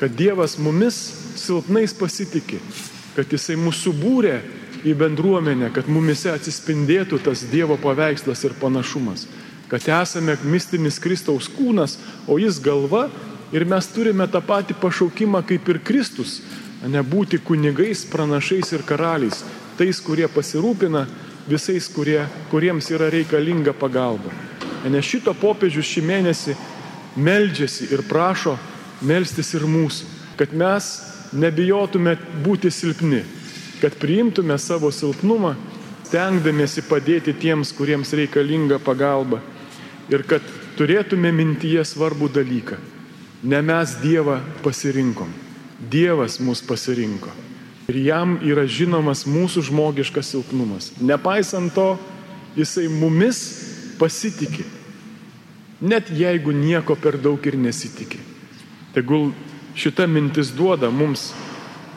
kad 0.01 0.13
Dievas 0.19 0.59
mumis 0.61 0.99
silpnais 1.39 1.95
pasitikė, 1.97 2.59
kad 3.17 3.33
Jisai 3.33 3.59
mūsų 3.61 3.93
būrė 3.99 4.37
į 4.89 4.95
bendruomenę, 4.99 5.71
kad 5.75 5.89
mumise 5.91 6.33
atsispindėtų 6.33 7.21
tas 7.23 7.45
Dievo 7.51 7.77
paveikslas 7.81 8.43
ir 8.47 8.57
panašumas, 8.61 9.27
kad 9.71 9.85
esame 10.03 10.37
mistinis 10.45 11.01
Kristaus 11.01 11.49
kūnas, 11.53 11.99
o 12.27 12.39
Jis 12.41 12.61
galva 12.63 13.09
ir 13.53 13.67
mes 13.69 13.89
turime 13.93 14.27
tą 14.29 14.43
patį 14.45 14.77
pašaukimą 14.81 15.43
kaip 15.49 15.69
ir 15.69 15.81
Kristus, 15.85 16.41
nebūti 16.83 17.39
kunigais, 17.39 18.07
pranašais 18.11 18.73
ir 18.75 18.83
karaliais, 18.87 19.45
tais, 19.79 20.01
kurie 20.03 20.27
pasirūpina 20.29 21.07
visais, 21.49 21.87
kurie, 21.93 22.25
kuriems 22.51 22.91
yra 22.91 23.11
reikalinga 23.13 23.75
pagalba. 23.77 24.33
Nes 24.91 25.07
šito 25.07 25.35
popiežius 25.39 25.87
šį 25.87 26.03
mėnesį 26.09 26.57
meldžiasi 27.23 27.93
ir 27.93 28.03
prašo 28.09 28.57
melstis 29.03 29.53
ir 29.55 29.67
mūsų, 29.69 30.09
kad 30.39 30.55
mes 30.57 30.91
nebijotume 31.33 32.17
būti 32.45 32.71
silpni, 32.71 33.23
kad 33.81 33.97
priimtume 33.99 34.57
savo 34.59 34.91
silpnumą, 34.95 35.55
stengdamėsi 36.07 36.85
padėti 36.85 37.33
tiems, 37.33 37.73
kuriems 37.73 38.13
reikalinga 38.13 38.79
pagalba 38.85 39.41
ir 40.13 40.27
kad 40.29 40.45
turėtume 40.77 41.33
mintyje 41.33 41.85
svarbų 41.89 42.29
dalyką. 42.35 42.77
Ne 43.43 43.63
mes 43.65 43.97
Dievą 44.03 44.39
pasirinkom, 44.63 45.31
Dievas 45.91 46.39
mus 46.41 46.63
pasirinko. 46.63 47.33
Ir 47.91 47.99
jam 48.07 48.37
yra 48.47 48.63
žinomas 48.69 49.25
mūsų 49.27 49.65
žmogiškas 49.67 50.29
silpnumas. 50.31 50.93
Nepaisant 51.03 51.73
to, 51.75 51.97
jisai 52.55 52.87
mumis 52.93 53.41
pasitikė. 53.99 54.65
Net 55.83 56.13
jeigu 56.15 56.55
nieko 56.55 56.95
per 56.95 57.19
daug 57.19 57.43
ir 57.49 57.57
nesitikė. 57.59 58.21
Tegul 58.95 59.33
šita 59.77 60.07
mintis 60.07 60.53
duoda 60.55 60.91
mums, 60.91 61.31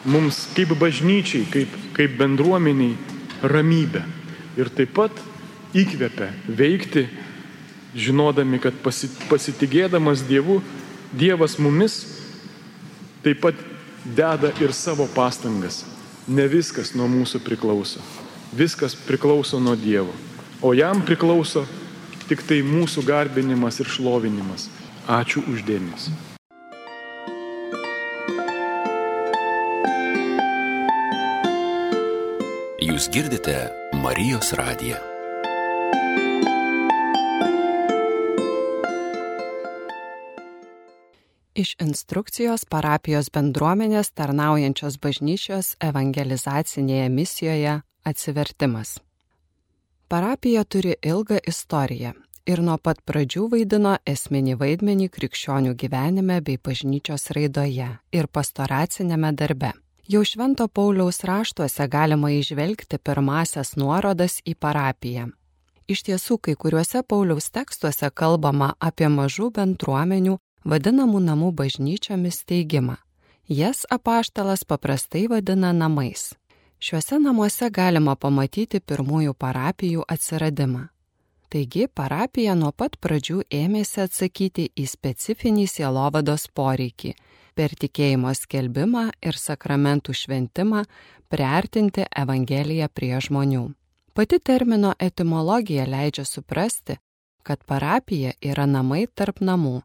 mums 0.05 0.45
kaip 0.55 0.73
bažnyčiai, 0.79 1.45
kaip, 1.51 1.77
kaip 1.95 2.17
bendruomeniai 2.19 2.95
ramybę. 3.43 4.03
Ir 4.55 4.71
taip 4.71 4.93
pat 4.95 5.23
įkvepia 5.75 6.31
veikti, 6.47 7.07
žinodami, 7.95 8.59
kad 8.63 8.75
pasitikėdamas 9.29 10.23
Dievu, 10.27 10.61
Dievas 11.15 11.57
mumis 11.59 12.01
taip 13.23 13.41
pat 13.43 13.59
deda 14.05 14.51
ir 14.61 14.73
savo 14.75 15.07
pastangas. 15.15 15.83
Ne 16.27 16.47
viskas 16.49 16.93
nuo 16.97 17.07
mūsų 17.09 17.41
priklauso. 17.45 18.01
Viskas 18.55 18.95
priklauso 18.97 19.59
nuo 19.61 19.75
Dievo. 19.77 20.13
O 20.61 20.73
jam 20.73 21.03
priklauso 21.05 21.65
tik 22.29 22.41
tai 22.47 22.61
mūsų 22.65 23.05
garbinimas 23.05 23.79
ir 23.81 23.89
šlovinimas. 23.89 24.69
Ačiū 25.05 25.43
uždėmesi. 25.51 26.13
Jūs 32.85 33.07
girdite 33.09 33.53
Marijos 33.97 34.51
radiją. 34.53 34.97
Iš 41.57 41.71
instrukcijos 41.81 42.67
parapijos 42.69 43.31
bendruomenės 43.33 44.11
tarnaujančios 44.13 44.99
bažnyčios 45.01 45.71
evangelizacinėje 45.81 47.07
misijoje 47.09 47.73
atsivertimas. 48.05 48.99
Parapija 50.07 50.61
turi 50.69 50.93
ilgą 51.01 51.39
istoriją 51.41 52.11
ir 52.45 52.61
nuo 52.61 52.75
pat 52.77 53.01
pradžių 53.01 53.47
vaidino 53.55 53.95
esminį 54.13 54.59
vaidmenį 54.61 55.09
krikščionių 55.17 55.73
gyvenime 55.73 56.37
bei 56.45 56.61
bažnyčios 56.61 57.31
raidoje 57.33 57.89
ir 58.13 58.29
pastoracinėme 58.29 59.33
darbe. 59.33 59.73
Jau 60.07 60.23
Švento 60.23 60.67
Pauliaus 60.67 61.23
raštuose 61.23 61.87
galima 61.87 62.29
išvelgti 62.29 62.97
pirmasias 62.97 63.73
nuorodas 63.75 64.37
į 64.45 64.53
parapiją. 64.53 65.31
Iš 65.89 66.03
tiesų, 66.05 66.37
kai 66.37 66.53
kuriuose 66.53 67.01
Pauliaus 67.01 67.49
tekstuose 67.49 68.11
kalbama 68.13 68.75
apie 68.79 69.09
mažų 69.09 69.49
bendruomenių, 69.55 70.37
vadinamų 70.61 71.21
namų 71.25 71.49
bažnyčiomis 71.57 72.37
steigimą. 72.43 72.99
Jas 73.49 73.81
apaštalas 73.89 74.61
paprastai 74.63 75.25
vadina 75.27 75.73
namais. 75.73 76.35
Šiuose 76.77 77.17
namuose 77.17 77.71
galima 77.73 78.13
pamatyti 78.15 78.81
pirmųjų 78.85 79.33
parapijų 79.33 80.05
atsiradimą. 80.05 80.83
Taigi 81.49 81.87
parapija 81.87 82.53
nuo 82.53 82.69
pat 82.77 82.99
pradžių 83.01 83.41
ėmėsi 83.49 84.03
atsakyti 84.05 84.69
į 84.77 84.85
specifinį 84.85 85.65
sielovados 85.65 86.45
poreikį 86.53 87.15
per 87.55 87.73
tikėjimo 87.79 88.33
skelbimą 88.35 89.07
ir 89.23 89.39
sakramentų 89.39 90.13
šventimą 90.13 90.83
priartinti 91.31 92.05
Evangeliją 92.11 92.89
prie 92.93 93.15
žmonių. 93.21 93.65
Pati 94.15 94.39
termino 94.39 94.93
etimologija 94.99 95.87
leidžia 95.87 96.23
suprasti, 96.25 96.97
kad 97.43 97.63
parapija 97.63 98.31
yra 98.41 98.65
namai 98.65 99.05
tarp 99.07 99.41
namų 99.41 99.81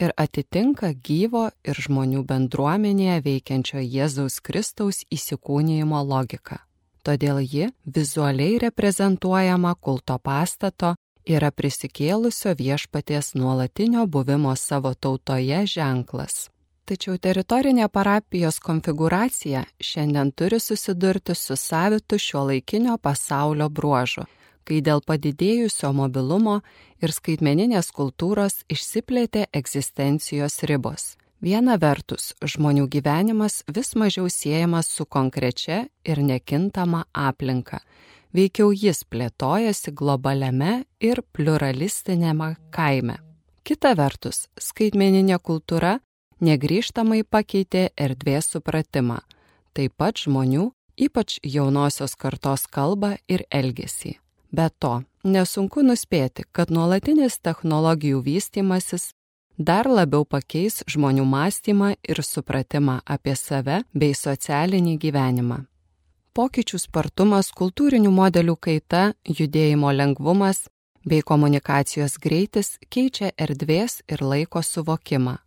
ir 0.00 0.12
atitinka 0.16 0.92
gyvo 1.08 1.48
ir 1.64 1.80
žmonių 1.86 2.24
bendruomenėje 2.28 3.20
veikiančio 3.24 3.80
Jėzaus 3.80 4.40
Kristaus 4.44 5.02
įsikūnyjimo 5.12 6.00
logiką. 6.06 6.60
Todėl 7.04 7.40
ji 7.40 7.70
vizualiai 7.84 8.58
reprezentuojama 8.60 9.74
kulto 9.80 10.18
pastato 10.20 10.94
yra 11.24 11.50
prisikėlusio 11.50 12.54
viešpaties 12.58 13.34
nuolatinio 13.34 14.06
buvimo 14.06 14.54
savo 14.56 14.92
tautoje 14.94 15.64
ženklas. 15.66 16.48
Tačiau 16.90 17.20
teritorinė 17.22 17.86
parapijos 17.86 18.58
konfiguracija 18.58 19.62
šiandien 19.78 20.32
turi 20.34 20.58
susidurti 20.58 21.36
su 21.38 21.54
savitu 21.56 22.18
šio 22.18 22.48
laikinio 22.50 22.96
pasaulio 22.98 23.68
bruožu 23.70 24.26
kai 24.70 24.80
dėl 24.86 25.02
padidėjusio 25.02 25.90
mobilumo 25.96 26.60
ir 27.02 27.14
skaitmeninės 27.14 27.90
kultūros 27.96 28.60
išsiplėtė 28.70 29.48
egzistencijos 29.60 30.60
ribos. 30.70 31.14
Viena 31.40 31.78
vertus, 31.80 32.34
žmonių 32.44 32.84
gyvenimas 32.92 33.62
vis 33.74 33.94
mažiau 33.96 34.28
siejamas 34.28 34.90
su 34.92 35.06
konkrečia 35.08 35.86
ir 36.04 36.20
nekintama 36.20 37.06
aplinka. 37.16 37.80
Veikiau 38.36 38.70
jis 38.70 39.00
plėtojasi 39.10 39.94
globaliame 39.96 40.84
ir 41.00 41.22
pluralistinėme 41.32 42.52
kaime. 42.70 43.16
Kita 43.66 43.96
vertus, 43.98 44.44
skaitmeninė 44.60 45.40
kultūra 45.42 45.96
negryžtamai 46.40 47.22
pakeitė 47.24 47.90
erdvės 47.96 48.50
supratimą, 48.54 49.20
taip 49.76 49.94
pat 49.96 50.18
žmonių, 50.24 50.70
ypač 50.96 51.38
jaunosios 51.44 52.16
kartos 52.16 52.66
kalbą 52.66 53.16
ir 53.28 53.46
elgesį. 53.50 54.18
Be 54.52 54.66
to, 54.82 55.02
nesunku 55.24 55.84
nuspėti, 55.86 56.44
kad 56.52 56.72
nuolatinis 56.74 57.38
technologijų 57.38 58.22
vystimasis 58.26 59.12
dar 59.58 59.86
labiau 59.86 60.24
pakeis 60.24 60.82
žmonių 60.90 61.24
mąstymą 61.24 61.92
ir 62.02 62.22
supratimą 62.24 63.00
apie 63.04 63.36
save 63.36 63.82
bei 63.94 64.14
socialinį 64.14 64.96
gyvenimą. 64.98 65.60
Pokyčių 66.34 66.78
spartumas, 66.78 67.50
kultūrinių 67.50 68.10
modelių 68.14 68.56
kaita, 68.56 69.12
judėjimo 69.26 69.90
lengvumas 69.92 70.68
bei 71.04 71.22
komunikacijos 71.26 72.18
greitis 72.22 72.78
keičia 72.88 73.32
erdvės 73.36 74.00
ir 74.08 74.22
laiko 74.22 74.62
suvokimą. 74.62 75.38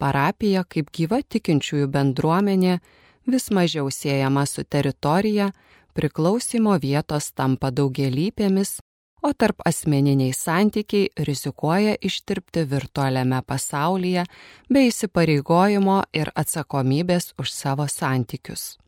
Parapija 0.00 0.64
kaip 0.64 0.90
gyva 0.96 1.20
tikinčiųjų 1.22 1.88
bendruomenė 1.92 2.78
vis 3.30 3.50
mažiau 3.52 3.90
siejama 3.92 4.46
su 4.46 4.64
teritorija, 4.64 5.50
priklausimo 5.94 6.76
vietos 6.80 7.32
tampa 7.36 7.70
daugelypėmis, 7.70 8.78
o 9.22 9.32
tarp 9.36 9.60
asmeniniai 9.68 10.32
santykiai 10.32 11.10
rizikuoja 11.28 11.96
ištirpti 12.00 12.64
virtualiame 12.70 13.42
pasaulyje 13.46 14.24
bei 14.72 14.88
įsipareigojimo 14.88 15.98
ir 16.16 16.32
atsakomybės 16.34 17.34
už 17.38 17.52
savo 17.52 17.86
santykius. 17.88 18.78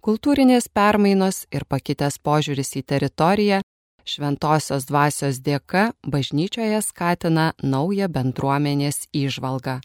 Kultūrinės 0.00 0.70
permainos 0.72 1.42
ir 1.52 1.66
pakitęs 1.68 2.20
požiūris 2.24 2.76
į 2.78 2.84
teritoriją 2.92 3.60
šventosios 4.08 4.86
dvasios 4.88 5.42
dėka 5.44 5.90
bažnyčioje 6.06 6.80
skatina 6.86 7.50
naują 7.62 8.08
bendruomenės 8.08 9.08
įžvalgą 9.12 9.80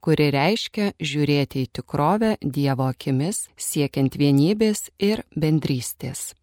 kuri 0.00 0.30
reiškia 0.34 0.92
žiūrėti 1.00 1.64
į 1.64 1.70
tikrovę 1.78 2.36
Dievo 2.42 2.88
akimis, 2.88 3.48
siekiant 3.56 4.16
vienybės 4.18 4.90
ir 4.98 5.24
bendrystės. 5.34 6.34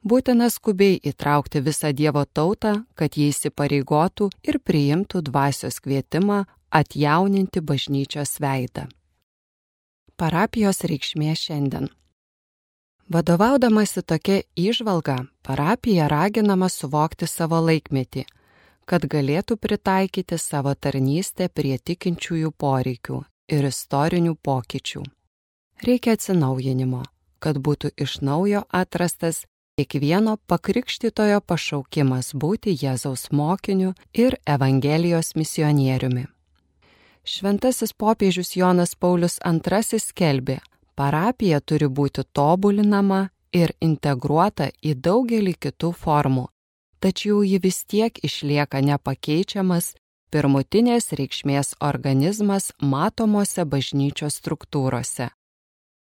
Būtina 0.00 0.48
skubiai 0.48 0.96
įtraukti 1.10 1.60
visą 1.60 1.92
Dievo 1.92 2.24
tautą, 2.24 2.84
kad 2.96 3.18
jie 3.20 3.28
įsipareigotų 3.34 4.30
ir 4.48 4.58
priimtų 4.64 5.20
dvasios 5.28 5.80
kvietimą 5.84 6.44
atjauninti 6.70 7.60
bažnyčios 7.60 8.38
veidą. 8.40 8.88
Parapijos 10.16 10.84
reikšmė 10.88 11.34
šiandien. 11.36 11.88
Vadovaudamasi 13.10 14.02
tokia 14.06 14.42
išvalga, 14.56 15.24
parapija 15.42 16.06
raginama 16.08 16.68
suvokti 16.70 17.26
savo 17.26 17.58
laikmetį 17.60 18.24
kad 18.84 19.04
galėtų 19.06 19.56
pritaikyti 19.56 20.38
savo 20.38 20.74
tarnystę 20.74 21.48
prie 21.48 21.76
tikinčiųjų 21.78 22.50
poreikių 22.58 23.22
ir 23.54 23.68
istorinių 23.68 24.34
pokyčių. 24.42 25.04
Reikia 25.86 26.16
atsinaujinimo, 26.16 27.04
kad 27.40 27.58
būtų 27.58 27.92
iš 27.96 28.20
naujo 28.20 28.64
atrastas 28.68 29.44
kiekvieno 29.80 30.36
pakrikštytojo 30.50 31.40
pašaukimas 31.40 32.34
būti 32.34 32.76
Jėzaus 32.82 33.30
mokiniu 33.32 33.94
ir 34.12 34.36
Evangelijos 34.46 35.34
misionieriumi. 35.36 36.26
Šventasis 37.24 37.92
popiežius 37.92 38.56
Jonas 38.56 38.94
Paulius 38.94 39.38
II 39.44 40.00
skelbė, 40.00 40.58
parapija 40.96 41.60
turi 41.60 41.88
būti 41.88 42.24
tobulinama 42.32 43.28
ir 43.52 43.72
integruota 43.80 44.70
į 44.82 44.94
daugelį 44.94 45.54
kitų 45.54 45.92
formų 45.92 46.48
tačiau 47.00 47.42
ji 47.42 47.58
vis 47.58 47.84
tiek 47.84 48.20
išlieka 48.24 48.80
nepakeičiamas 48.84 49.94
pirmutinės 50.30 51.10
reikšmės 51.18 51.74
organizmas 51.82 52.70
matomose 52.80 53.64
bažnyčios 53.64 54.38
struktūrose. 54.40 55.30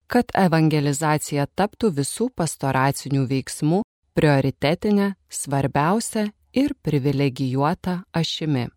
Kad 0.08 0.32
evangelizacija 0.36 1.46
taptų 1.56 1.92
visų 2.00 2.30
pastoracinių 2.36 3.26
veiksmų 3.28 3.82
prioritetinė, 4.16 5.14
svarbiausia 5.28 6.30
ir 6.52 6.74
privilegijuota 6.82 8.02
ašimi. 8.12 8.68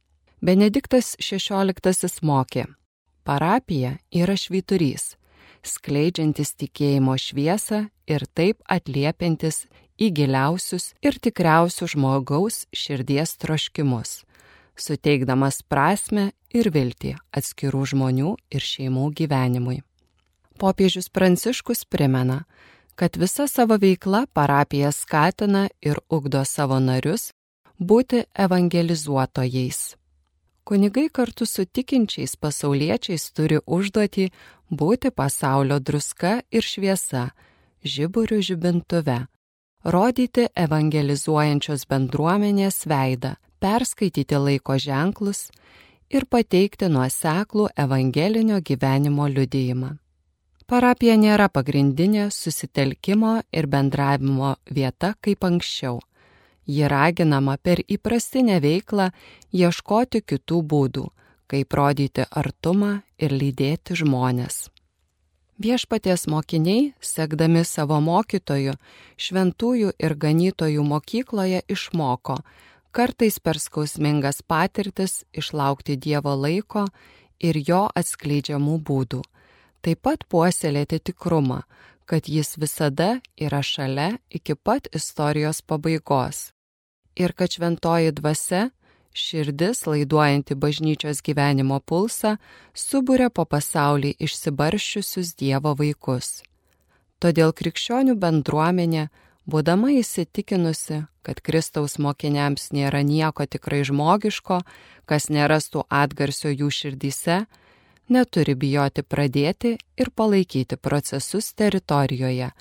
Benediktas 0.42 1.16
XVI 1.22 2.10
mokė, 2.26 2.66
parapija 3.24 3.96
yra 4.12 4.36
švyturys, 4.38 5.16
skleidžiantis 5.64 6.56
tikėjimo 6.58 7.16
šviesą 7.18 7.86
ir 8.10 8.26
taip 8.34 8.62
atliepiantis 8.68 9.66
į 10.00 10.12
giliausius 10.16 10.92
ir 11.02 11.18
tikriausius 11.20 11.96
žmogaus 11.96 12.66
širdies 12.76 13.36
troškimus, 13.42 14.22
suteikdamas 14.76 15.62
prasme 15.64 16.32
ir 16.54 16.72
viltį 16.72 17.16
atskirų 17.32 17.86
žmonių 17.94 18.36
ir 18.52 18.66
šeimų 18.66 19.12
gyvenimui. 19.18 19.82
Popiežius 20.62 21.10
Pranciškus 21.10 21.86
primena, 21.86 22.44
kad 22.96 23.18
visa 23.18 23.48
savo 23.48 23.78
veikla 23.82 24.26
parapija 24.34 24.92
skatina 24.92 25.70
ir 25.82 25.98
ugdo 26.10 26.44
savo 26.46 26.80
narius 26.80 27.32
būti 27.80 28.24
evangelizuotojais. 28.38 29.96
Kunigai 30.64 31.10
kartu 31.10 31.46
su 31.46 31.66
tikinčiais 31.66 32.36
pasauliečiais 32.38 33.32
turi 33.34 33.58
užduoti 33.66 34.30
būti 34.70 35.10
pasaulio 35.12 35.80
druska 35.80 36.42
ir 36.52 36.62
šviesa, 36.62 37.32
žiburių 37.84 38.38
žibintuve, 38.46 39.18
rodyti 39.84 40.48
evangelizuojančios 40.56 41.88
bendruomenės 41.90 42.86
veidą, 42.88 43.36
perskaityti 43.60 44.38
laiko 44.38 44.78
ženklus 44.78 45.50
ir 46.10 46.26
pateikti 46.30 46.90
nuoseklų 46.90 47.70
evangelinio 47.78 48.62
gyvenimo 48.62 49.28
liudijimą. 49.28 49.96
Parapija 50.72 51.18
nėra 51.20 51.50
pagrindinė 51.52 52.30
susitelkimo 52.32 53.42
ir 53.52 53.68
bendravimo 53.68 54.56
vieta 54.72 55.16
kaip 55.20 55.44
anksčiau. 55.44 56.00
Ji 56.66 56.88
raginama 56.88 57.58
per 57.58 57.82
įprastinę 57.84 58.62
veiklą 58.64 59.10
ieškoti 59.52 60.22
kitų 60.24 60.62
būdų, 60.74 61.08
kaip 61.52 61.74
rodyti 61.76 62.24
artumą 62.32 63.02
ir 63.20 63.36
lydėti 63.36 63.98
žmonės. 64.00 64.70
Viešpaties 65.62 66.26
mokiniai, 66.32 66.94
sekdami 67.06 67.62
savo 67.68 68.00
mokytojų, 68.02 68.72
šventųjų 69.22 69.92
ir 70.02 70.16
ganytojų 70.18 70.82
mokykloje 70.88 71.60
išmoko, 71.70 72.40
kartais 72.96 73.38
per 73.38 73.60
skausmingas 73.62 74.42
patirtis 74.42 75.20
išlaukti 75.38 76.00
Dievo 76.02 76.34
laiko 76.34 76.88
ir 77.38 77.60
jo 77.68 77.84
atskleidžiamų 77.94 78.80
būdų. 78.88 79.22
Taip 79.86 80.02
pat 80.02 80.26
puoselėti 80.26 80.98
tikrumą, 81.12 81.62
kad 82.10 82.26
jis 82.26 82.56
visada 82.58 83.20
yra 83.38 83.62
šalia 83.62 84.18
iki 84.34 84.56
pat 84.56 84.90
istorijos 84.98 85.62
pabaigos. 85.62 86.50
Ir 87.14 87.38
kad 87.38 87.54
šventoji 87.54 88.16
dvasia 88.18 88.72
Širdis, 89.14 89.84
laiduojanti 89.86 90.56
bažnyčios 90.56 91.20
gyvenimo 91.26 91.82
pulsą, 91.84 92.38
subūrė 92.72 93.28
po 93.30 93.44
pasaulį 93.44 94.14
išsibarščiusius 94.24 95.36
Dievo 95.36 95.76
vaikus. 95.76 96.42
Todėl 97.20 97.52
krikščionių 97.52 98.16
bendruomenė, 98.16 99.10
būdama 99.52 99.92
įsitikinusi, 100.00 101.04
kad 101.28 101.44
Kristaus 101.44 101.98
mokiniams 102.00 102.72
nėra 102.72 103.04
nieko 103.04 103.46
tikrai 103.46 103.84
žmogiško, 103.86 104.62
kas 105.06 105.28
nerastų 105.30 105.84
atgarsio 105.92 106.50
jų 106.56 106.72
širdyse, 106.72 107.44
neturi 108.08 108.56
bijoti 108.56 109.04
pradėti 109.04 109.76
ir 110.00 110.16
palaikyti 110.16 110.80
procesus 110.80 111.52
teritorijoje, 111.54 112.52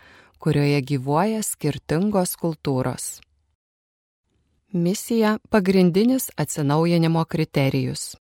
kurioje 0.43 0.83
gyvuoja 0.83 1.43
skirtingos 1.47 2.35
kultūros. 2.41 3.21
Misija- 4.73 5.39
pagrindinis 5.51 6.31
atsinaujinimo 6.37 7.25
kriterijus. 7.25 8.17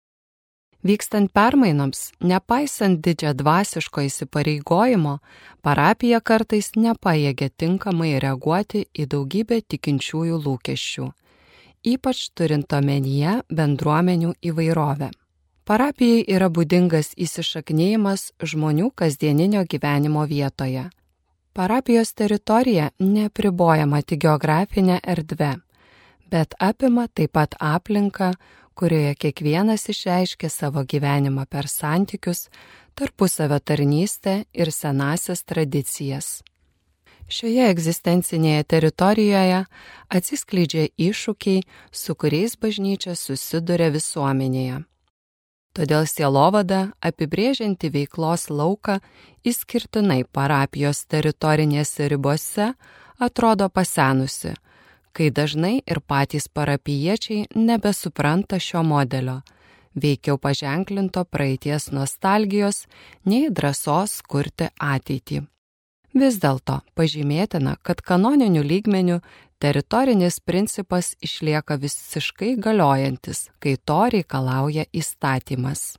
Vykstant 0.83 1.33
permainoms, 1.33 2.13
nepaisant 2.21 3.01
didžią 3.05 3.35
dvasiško 3.35 4.01
įsipareigojimo, 4.01 5.19
parapija 5.61 6.21
kartais 6.21 6.71
nepajėgia 6.77 7.51
tinkamai 7.57 8.21
reaguoti 8.21 8.87
į 8.95 9.07
daugybę 9.07 9.61
tikinčiųjų 9.61 10.41
lūkesčių, 10.47 11.13
ypač 11.85 12.31
turint 12.35 12.73
omenyje 12.73 13.43
bendruomenių 13.51 14.33
įvairovę. 14.41 15.11
Parapijai 15.65 16.25
yra 16.29 16.49
būdingas 16.49 17.13
įsišaknyjimas 17.17 18.33
žmonių 18.41 18.91
kasdieninio 18.95 19.67
gyvenimo 19.69 20.25
vietoje. 20.27 20.91
Parapijos 21.53 22.15
teritorija 22.15 22.91
nepribojama 22.99 24.03
tik 24.03 24.21
geografinė 24.21 25.01
erdvė 25.03 25.59
bet 26.31 26.55
apima 26.59 27.09
taip 27.09 27.33
pat 27.33 27.55
aplinką, 27.61 28.33
kurioje 28.79 29.15
kiekvienas 29.15 29.89
išreiškia 29.89 30.49
savo 30.49 30.85
gyvenimą 30.85 31.47
per 31.51 31.69
santykius, 31.69 32.49
tarpusavio 32.95 33.59
tarnystę 33.59 34.45
ir 34.53 34.73
senasias 34.73 35.43
tradicijas. 35.43 36.43
Šioje 37.29 37.67
egzistencinėje 37.69 38.65
teritorijoje 38.73 39.65
atsiskleidžia 40.09 40.87
iššūkiai, 40.97 41.65
su 41.93 42.15
kuriais 42.15 42.57
bažnyčia 42.57 43.13
susiduria 43.19 43.91
visuomenėje. 43.93 44.79
Todėl 45.77 46.09
sielovada, 46.09 46.79
apibrėžianti 47.05 47.91
veiklos 47.93 48.49
lauką 48.51 48.97
įskirtinai 49.47 50.23
parapijos 50.25 51.05
teritorinėse 51.13 52.09
ribose, 52.09 52.73
atrodo 53.21 53.69
pasenusi, 53.69 54.55
kai 55.19 55.33
dažnai 55.35 55.81
ir 55.83 55.99
patys 55.99 56.47
parapiečiai 56.55 57.49
nebesupranta 57.59 58.61
šio 58.63 58.85
modelio, 58.87 59.41
veikiau 59.99 60.39
paženklinto 60.39 61.25
praeities 61.27 61.91
nostalgijos, 61.91 62.85
nei 63.27 63.51
drąsos 63.51 64.21
kurti 64.31 64.71
ateitį. 64.79 65.43
Vis 66.19 66.39
dėlto 66.41 66.81
pažymėtina, 66.97 67.77
kad 67.83 68.01
kanoninių 68.01 68.63
lygmenių 68.65 69.19
teritorinis 69.63 70.39
principas 70.41 71.13
išlieka 71.21 71.77
visiškai 71.83 72.55
galiojantis, 72.63 73.49
kai 73.59 73.77
to 73.77 74.03
reikalauja 74.15 74.87
įstatymas. 74.95 75.99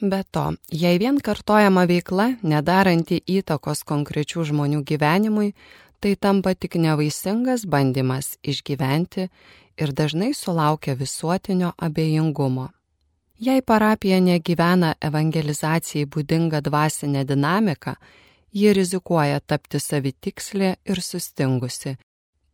Be 0.00 0.20
to, 0.30 0.52
jei 0.68 0.98
vien 1.00 1.16
kartojama 1.24 1.86
veikla, 1.88 2.34
nedaranti 2.44 3.16
įtakos 3.32 3.80
konkrečių 3.88 4.44
žmonių 4.50 4.82
gyvenimui, 4.84 5.54
tai 6.00 6.16
tampa 6.16 6.54
tik 6.54 6.76
nevaisingas 6.80 7.66
bandymas 7.66 8.36
išgyventi 8.42 9.28
ir 9.76 9.92
dažnai 9.92 10.32
sulaukia 10.34 10.94
visuotinio 10.94 11.72
abejingumo. 11.78 12.68
Jei 13.38 13.60
parapija 13.60 14.16
negyvena 14.20 14.94
evangelizacijai 15.04 16.06
būdinga 16.08 16.62
dvasinė 16.64 17.24
dinamika, 17.28 17.96
ji 18.52 18.72
rizikuoja 18.72 19.42
tapti 19.44 19.80
savitikslė 19.80 20.70
ir 20.88 21.02
sustingusi, 21.04 21.96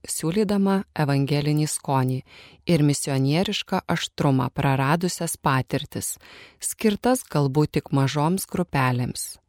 siūlydama 0.03 0.81
evangelinį 1.05 1.69
skonį 1.71 2.19
ir 2.67 2.83
misionierišką 2.83 3.85
aštrumą 3.95 4.49
praradusias 4.51 5.37
patirtis, 5.39 6.17
skirtas 6.59 7.23
galbūt 7.31 7.79
tik 7.79 7.93
mažoms 7.95 8.49
grupelėms. 8.51 9.42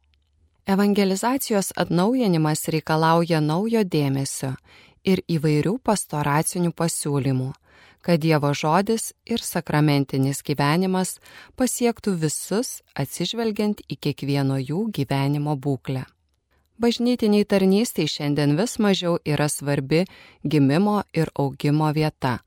Evangelizacijos 0.66 1.74
atnaujinimas 1.76 2.62
reikalauja 2.72 3.42
naujo 3.44 3.82
dėmesio 3.84 4.54
ir 5.04 5.20
įvairių 5.28 5.74
pastoracinių 5.84 6.70
pasiūlymų, 6.72 7.50
kad 8.00 8.22
Dievo 8.22 8.54
žodis 8.56 9.10
ir 9.28 9.44
sakramentinis 9.44 10.40
gyvenimas 10.40 11.18
pasiektų 11.60 12.14
visus 12.22 12.78
atsižvelgiant 12.96 13.82
į 13.92 13.98
kiekvieno 14.06 14.56
jų 14.56 14.86
gyvenimo 14.96 15.52
būklę. 15.60 16.06
Bažnytiniai 16.80 17.44
tarnystėj 17.44 18.08
šiandien 18.14 18.56
vis 18.56 18.78
mažiau 18.80 19.18
yra 19.20 19.50
svarbi 19.52 20.06
gimimo 20.42 21.02
ir 21.12 21.28
augimo 21.36 21.92
vieta. 21.92 22.38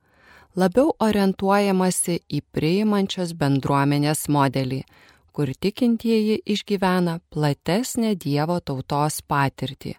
Labiau 0.57 0.89
orientuojamasi 0.97 2.23
į 2.33 2.41
priimančios 2.49 3.37
bendruomenės 3.37 4.25
modelį, 4.25 4.81
kur 5.37 5.51
tikintieji 5.53 6.39
išgyvena 6.49 7.19
platesnę 7.29 8.15
Dievo 8.17 8.55
tautos 8.57 9.19
patirtį. 9.21 9.91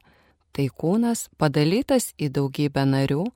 Tai 0.51 0.64
kūnas 0.74 1.29
padalytas 1.38 2.09
į 2.18 2.27
daugybę 2.35 2.83
narių, 2.83 3.29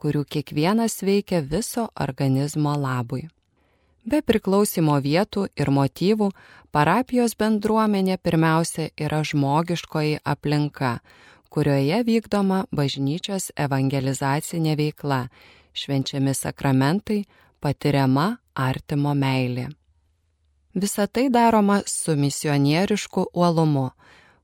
kurių 0.00 0.22
kiekvienas 0.24 1.02
veikia 1.04 1.42
viso 1.44 1.82
organizmo 2.00 2.72
labui. 2.80 3.26
Be 4.08 4.22
priklausimo 4.24 4.94
vietų 5.04 5.50
ir 5.60 5.68
motyvų, 5.68 6.30
parapijos 6.72 7.36
bendruomenė 7.36 8.16
pirmiausia 8.16 8.86
yra 8.96 9.18
žmogiškoji 9.20 10.22
aplinka, 10.24 10.94
kurioje 11.52 11.98
vykdoma 12.08 12.62
bažnyčios 12.72 13.50
evangelizacinė 13.66 14.78
veikla, 14.80 15.26
švenčiami 15.76 16.32
sakramentai, 16.40 17.20
patiriama 17.60 18.30
artimo 18.56 19.12
meilė. 19.12 19.68
Visa 20.74 21.06
tai 21.06 21.28
daroma 21.30 21.82
su 21.86 22.16
misionierišku 22.16 23.26
uolumu, 23.34 23.90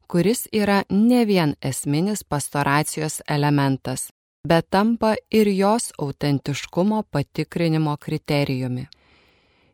kuris 0.07 0.49
yra 0.53 0.83
ne 0.91 1.25
vien 1.25 1.55
esminis 1.63 2.25
pastoracijos 2.25 3.21
elementas, 3.29 4.11
bet 4.49 4.67
tampa 4.71 5.15
ir 5.31 5.49
jos 5.49 5.93
autentiškumo 5.99 7.03
patikrinimo 7.11 7.97
kriterijumi. 7.97 8.87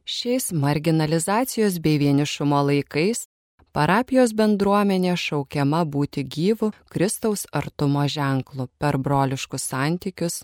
Šiais 0.04 0.52
marginalizacijos 0.52 1.78
bei 1.80 1.98
vienišumo 1.98 2.62
laikais 2.68 3.26
parapijos 3.72 4.34
bendruomenė 4.36 5.16
šaukiama 5.16 5.84
būti 5.84 6.24
gyvų 6.36 6.72
Kristaus 6.92 7.46
artumo 7.52 8.04
ženklų 8.08 8.68
per 8.78 8.98
broliškus 8.98 9.68
santykius, 9.72 10.42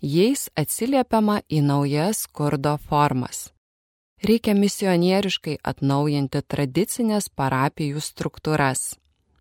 jais 0.00 0.48
atsiliepiama 0.56 1.40
į 1.50 1.64
naujas 1.68 2.24
skurdo 2.24 2.78
formas. 2.88 3.50
Reikia 4.20 4.52
misionieriškai 4.52 5.56
atnaujinti 5.64 6.42
tradicinės 6.44 7.30
parapijų 7.32 8.02
struktūras. 8.04 8.98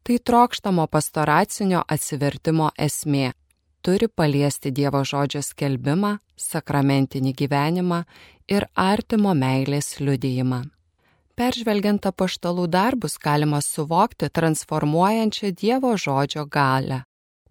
Tai 0.07 0.15
trokštamo 0.23 0.85
pastoracinio 0.87 1.83
atsivertimo 1.83 2.69
esmė 2.79 3.33
turi 3.81 4.07
paliesti 4.07 4.71
Dievo 4.71 5.03
žodžio 5.03 5.41
skelbimą, 5.43 6.17
sakramentinį 6.35 7.33
gyvenimą 7.41 8.03
ir 8.47 8.67
artimo 8.75 9.33
meilės 9.35 9.99
liudijimą. 9.99 10.63
Peržvelgiant 11.39 12.03
apaštalų 12.09 12.67
darbus 12.67 13.15
galima 13.17 13.61
suvokti 13.63 14.27
transformuojančią 14.29 15.51
Dievo 15.55 15.95
žodžio 15.95 16.45
galę, 16.45 17.03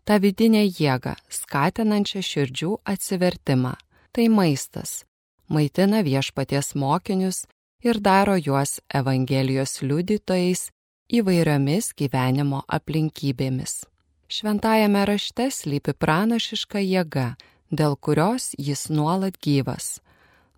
tą 0.04 0.18
vidinę 0.20 0.64
jėgą, 0.64 1.16
skatinančią 1.28 2.24
širdžių 2.24 2.72
atsivertimą. 2.84 3.76
Tai 4.12 4.24
maistas, 4.32 5.04
maitina 5.48 6.02
viešpaties 6.06 6.74
mokinius 6.74 7.46
ir 7.82 8.00
daro 8.00 8.36
juos 8.36 8.80
Evangelijos 8.94 9.82
liudytojais 9.82 10.68
įvairiomis 11.08 11.92
gyvenimo 11.96 12.64
aplinkybėmis. 12.68 13.84
Šventajame 14.28 15.06
rašte 15.08 15.48
slypi 15.48 15.94
pranašiška 15.96 16.82
jėga, 16.84 17.32
dėl 17.72 17.96
kurios 17.96 18.52
jis 18.58 18.88
nuolat 18.92 19.38
gyvas. 19.40 20.00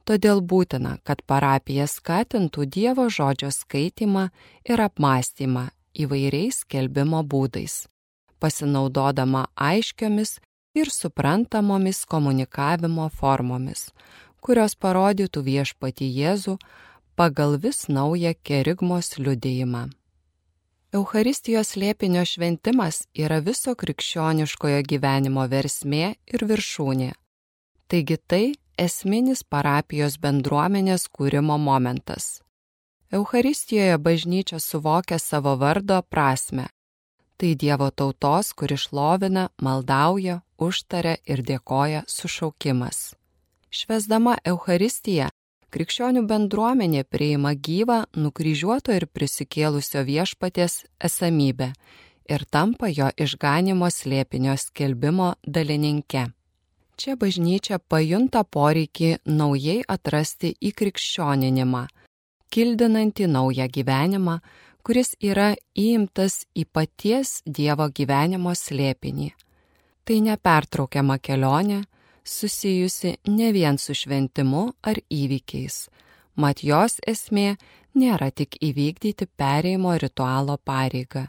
Todėl 0.09 0.41
būtina, 0.43 0.97
kad 1.07 1.23
parapija 1.23 1.87
skatintų 1.87 2.67
Dievo 2.67 3.07
žodžio 3.07 3.53
skaitimą 3.55 4.31
ir 4.67 4.83
apmąstymą 4.83 5.69
įvairiais 5.95 6.65
kelbimo 6.67 7.21
būdais, 7.23 7.85
pasinaudodama 8.43 9.47
aiškiomis 9.55 10.41
ir 10.75 10.91
suprantamomis 10.91 12.03
komunikavimo 12.11 13.07
formomis, 13.15 13.91
kurios 14.41 14.77
parodytų 14.77 15.43
viešpati 15.47 16.09
Jėzų 16.09 16.57
pagal 17.17 17.59
vis 17.63 17.89
naują 17.89 18.35
kerigmos 18.43 19.19
liudijimą. 19.19 19.89
Eucharistijos 20.93 21.77
lėpinio 21.79 22.25
šventimas 22.27 23.05
yra 23.15 23.39
viso 23.47 23.77
krikščioniškojo 23.79 24.81
gyvenimo 24.91 25.45
versmė 25.47 26.17
ir 26.27 26.43
viršūnė. 26.51 27.13
Taigi 27.87 28.17
tai 28.27 28.45
esminis 28.75 29.45
parapijos 29.45 30.17
bendruomenės 30.19 31.07
kūrimo 31.15 31.59
momentas. 31.59 32.41
Eucharistijoje 33.13 33.99
bažnyčia 33.99 34.59
suvokia 34.59 35.19
savo 35.19 35.55
vardo 35.59 36.03
prasme. 36.03 36.67
Tai 37.37 37.55
Dievo 37.55 37.91
tautos, 37.91 38.53
kuri 38.53 38.77
šlovina, 38.77 39.49
maldauja, 39.63 40.41
užtaria 40.59 41.17
ir 41.25 41.43
dėkoja 41.47 42.03
sušaukimas. 42.07 43.20
Švesdama 43.71 44.35
Eucharistiją, 44.43 45.29
krikščionių 45.71 46.25
bendruomenė 46.27 47.05
priima 47.07 47.53
gyvą, 47.55 48.01
nukryžiuoto 48.19 48.91
ir 48.97 49.07
prisikėlusio 49.07 50.03
viešpaties 50.09 50.81
esamybę 50.99 51.69
ir 52.31 52.45
tampa 52.51 52.91
jo 52.91 53.13
išganimo 53.15 53.87
slėpinio 53.95 54.57
skelbimo 54.59 55.35
dalininke. 55.47 56.25
Čia 56.99 57.15
bažnyčia 57.17 57.79
pajunta 57.79 58.43
poreikį 58.45 59.13
naujai 59.39 59.79
atrasti 59.89 60.51
įkrikščioninimą, 60.71 61.85
kildinantį 62.51 63.31
naują 63.31 63.69
gyvenimą, 63.71 64.37
kuris 64.83 65.15
yra 65.23 65.55
įimtas 65.79 66.43
į 66.59 66.67
paties 66.67 67.39
Dievo 67.47 67.87
gyvenimo 67.95 68.53
slėpinį. 68.59 69.31
Tai 70.05 70.21
nepertraukiama 70.27 71.21
kelionė, 71.23 71.85
susijusi 72.31 73.17
ne 73.27 73.51
vien 73.53 73.79
su 73.79 73.95
šventimu 73.95 74.63
ar 74.87 75.01
įvykiais, 75.11 75.89
mat 76.39 76.63
jos 76.63 77.01
esmė 77.13 77.57
nėra 77.99 78.31
tik 78.31 78.57
įvykdyti 78.63 79.27
pereimo 79.41 79.97
ritualo 79.99 80.57
pareigą, 80.65 81.27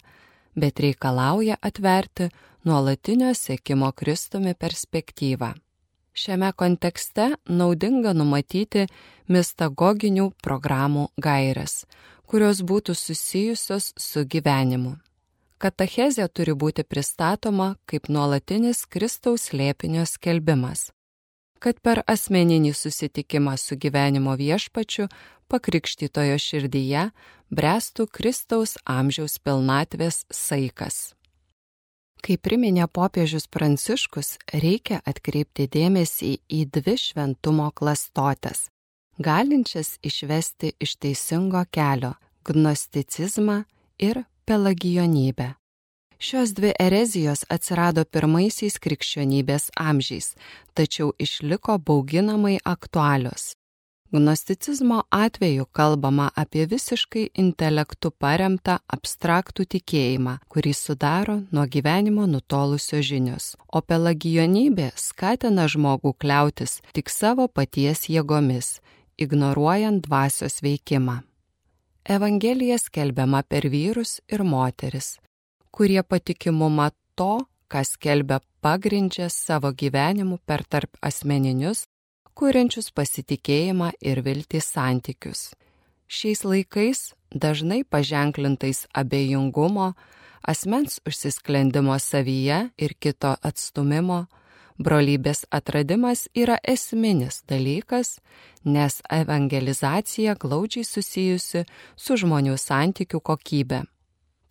bet 0.56 0.80
reikalauja 0.84 1.58
atverti 1.62 2.30
nuolatinio 2.66 3.34
sėkimo 3.34 3.92
Kristumi 3.98 4.54
perspektyvą. 4.54 5.54
Šiame 6.14 6.52
kontekste 6.60 7.30
naudinga 7.48 8.12
numatyti 8.14 8.84
mistagoginių 9.32 10.28
programų 10.44 11.08
gairias, 11.18 11.86
kurios 12.28 12.60
būtų 12.68 12.96
susijusios 12.96 13.94
su 13.98 14.26
gyvenimu. 14.28 14.98
Katachezė 15.62 16.26
turi 16.34 16.56
būti 16.58 16.82
pristatoma 16.82 17.76
kaip 17.86 18.08
nuolatinis 18.10 18.80
Kristaus 18.90 19.52
lėpinio 19.54 20.08
skelbimas, 20.10 20.88
kad 21.62 21.78
per 21.86 22.02
asmeninį 22.10 22.72
susitikimą 22.74 23.54
su 23.62 23.78
gyvenimo 23.78 24.34
viešpačiu 24.40 25.06
pakrikštytojo 25.54 26.40
širdyje 26.42 27.04
brestų 27.54 28.08
Kristaus 28.10 28.74
amžiaus 28.90 29.38
pilnatvės 29.38 30.24
saikas. 30.34 31.14
Kaip 32.26 32.42
priminė 32.42 32.90
popiežius 32.90 33.46
Pranciškus, 33.46 34.40
reikia 34.66 35.04
atkreipti 35.06 35.70
dėmesį 35.70 36.32
į 36.50 36.64
dvi 36.74 36.98
šventumo 37.06 37.70
klastotės, 37.70 38.72
galinčias 39.22 40.00
išvesti 40.02 40.74
iš 40.82 40.98
teisingo 40.98 41.62
kelio- 41.70 42.16
gnosticizmą 42.50 43.62
ir 44.00 44.26
pelagijonybę. 44.52 45.54
Šios 46.20 46.50
dvi 46.54 46.72
erezijos 46.80 47.42
atsirado 47.56 48.04
pirmaisiais 48.14 48.76
krikščionybės 48.84 49.70
amžiais, 49.80 50.28
tačiau 50.76 51.14
išliko 51.26 51.78
bauginamai 51.88 52.58
aktualios. 52.74 53.54
Gnosticizmo 54.12 54.98
atveju 55.24 55.70
kalbama 55.78 56.28
apie 56.44 56.66
visiškai 56.74 57.24
intelektų 57.46 58.12
paremtą 58.26 58.76
abstraktų 58.98 59.70
tikėjimą, 59.78 60.36
kurį 60.52 60.76
sudaro 60.82 61.40
nuo 61.56 61.66
gyvenimo 61.78 62.28
nutolusio 62.28 63.00
žinios, 63.00 63.54
o 63.72 63.80
pelagijonybė 63.80 64.92
skatina 65.08 65.72
žmogų 65.72 66.18
kliautis 66.20 66.82
tik 66.92 67.08
savo 67.08 67.48
paties 67.48 68.10
jėgomis, 68.12 68.82
ignoruojant 69.16 70.04
dvasios 70.10 70.60
veikimą. 70.60 71.22
Evangelija 72.06 72.78
skelbiama 72.78 73.44
per 73.44 73.68
vyrus 73.70 74.20
ir 74.28 74.42
moteris, 74.44 75.20
kurie 75.70 76.02
patikimumą 76.04 76.90
to, 77.16 77.46
kas 77.70 77.94
kelbia 78.02 78.40
pagrindžia 78.62 79.30
savo 79.30 79.70
gyvenimu 79.72 80.40
per 80.46 80.64
tarp 80.66 80.98
asmeninius, 81.02 81.86
kuriančius 82.34 82.90
pasitikėjimą 82.90 83.92
ir 84.02 84.24
viltį 84.26 84.62
santykius. 84.66 85.52
Šiais 86.10 86.42
laikais 86.42 87.14
dažnai 87.30 87.84
paženklintais 87.86 88.88
abejingumo, 88.98 89.94
asmens 90.42 91.00
užsisklendimo 91.06 92.00
savyje 92.00 92.72
ir 92.82 92.98
kito 93.00 93.36
atstumimo, 93.46 94.26
brolybės 94.84 95.46
atradimas 95.54 96.28
yra 96.36 96.58
esminis 96.64 97.42
dalykas, 97.50 98.20
nes 98.66 99.00
evangelizacija 99.10 100.36
glaudžiai 100.42 100.86
susijusi 100.86 101.64
su 101.96 102.18
žmonių 102.18 102.58
santykių 102.58 103.22
kokybė. 103.22 103.84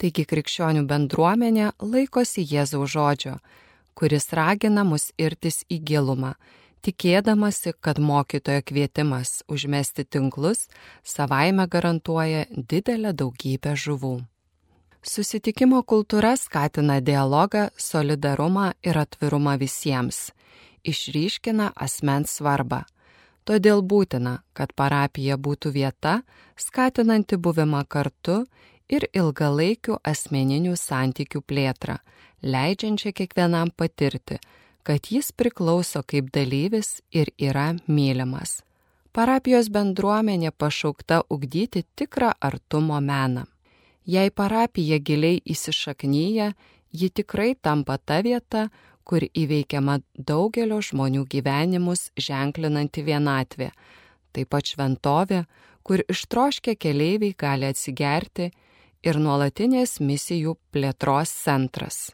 Taigi 0.00 0.24
krikščionių 0.24 0.86
bendruomenė 0.88 1.72
laikosi 1.84 2.46
Jėzaus 2.48 2.94
žodžio, 2.94 3.36
kuris 3.94 4.30
ragina 4.32 4.84
mus 4.88 5.10
irtis 5.20 5.60
į 5.68 5.82
gilumą, 5.90 6.34
tikėdamasi, 6.80 7.74
kad 7.84 8.00
mokytojo 8.00 8.64
kvietimas 8.64 9.42
užmesti 9.48 10.06
tinklus 10.08 10.68
savaime 11.04 11.68
garantuoja 11.68 12.46
didelę 12.50 13.12
daugybę 13.12 13.76
žuvų. 13.76 14.20
Susitikimo 15.02 15.80
kultūra 15.82 16.34
skatina 16.36 16.98
dialogą, 17.00 17.70
solidarumą 17.76 18.66
ir 18.84 18.98
atvirumą 19.00 19.54
visiems, 19.56 20.30
išryškina 20.84 21.70
asmens 21.74 22.34
svarbą. 22.36 22.82
Todėl 23.48 23.80
būtina, 23.80 24.42
kad 24.52 24.74
parapija 24.76 25.38
būtų 25.40 25.72
vieta, 25.72 26.20
skatinanti 26.56 27.38
buvimą 27.40 27.86
kartu 27.88 28.44
ir 28.92 29.06
ilgalaikių 29.16 29.96
asmeninių 30.04 30.76
santykių 30.76 31.40
plėtrą, 31.48 31.96
leidžiančią 32.44 33.14
kiekvienam 33.16 33.72
patirti, 33.72 34.36
kad 34.84 35.08
jis 35.08 35.32
priklauso 35.32 36.02
kaip 36.04 36.28
dalyvis 36.34 37.00
ir 37.10 37.32
yra 37.38 37.70
mylimas. 37.88 38.60
Parapijos 39.16 39.72
bendruomenė 39.72 40.52
pašaukta 40.52 41.22
ugdyti 41.30 41.86
tikrą 41.96 42.34
artumo 42.40 43.00
meną. 43.00 43.46
Jei 44.06 44.30
parapija 44.30 44.98
giliai 44.98 45.40
įsišaknyja, 45.44 46.52
ji 46.92 47.10
tikrai 47.10 47.54
tampa 47.54 47.98
ta 47.98 48.20
vieta, 48.24 48.68
kur 49.04 49.24
įveikiama 49.26 49.98
daugelio 50.14 50.80
žmonių 50.84 51.26
gyvenimus 51.30 52.10
ženklinanti 52.16 53.02
vienatvė, 53.04 53.70
taip 54.32 54.50
pat 54.54 54.70
šventovė, 54.70 55.44
kur 55.82 56.02
ištroškę 56.08 56.76
keleiviai 56.78 57.34
gali 57.36 57.66
atsigerti 57.66 58.50
ir 59.02 59.18
nuolatinės 59.18 59.98
misijų 60.04 60.56
plėtros 60.72 61.32
centras. 61.44 62.12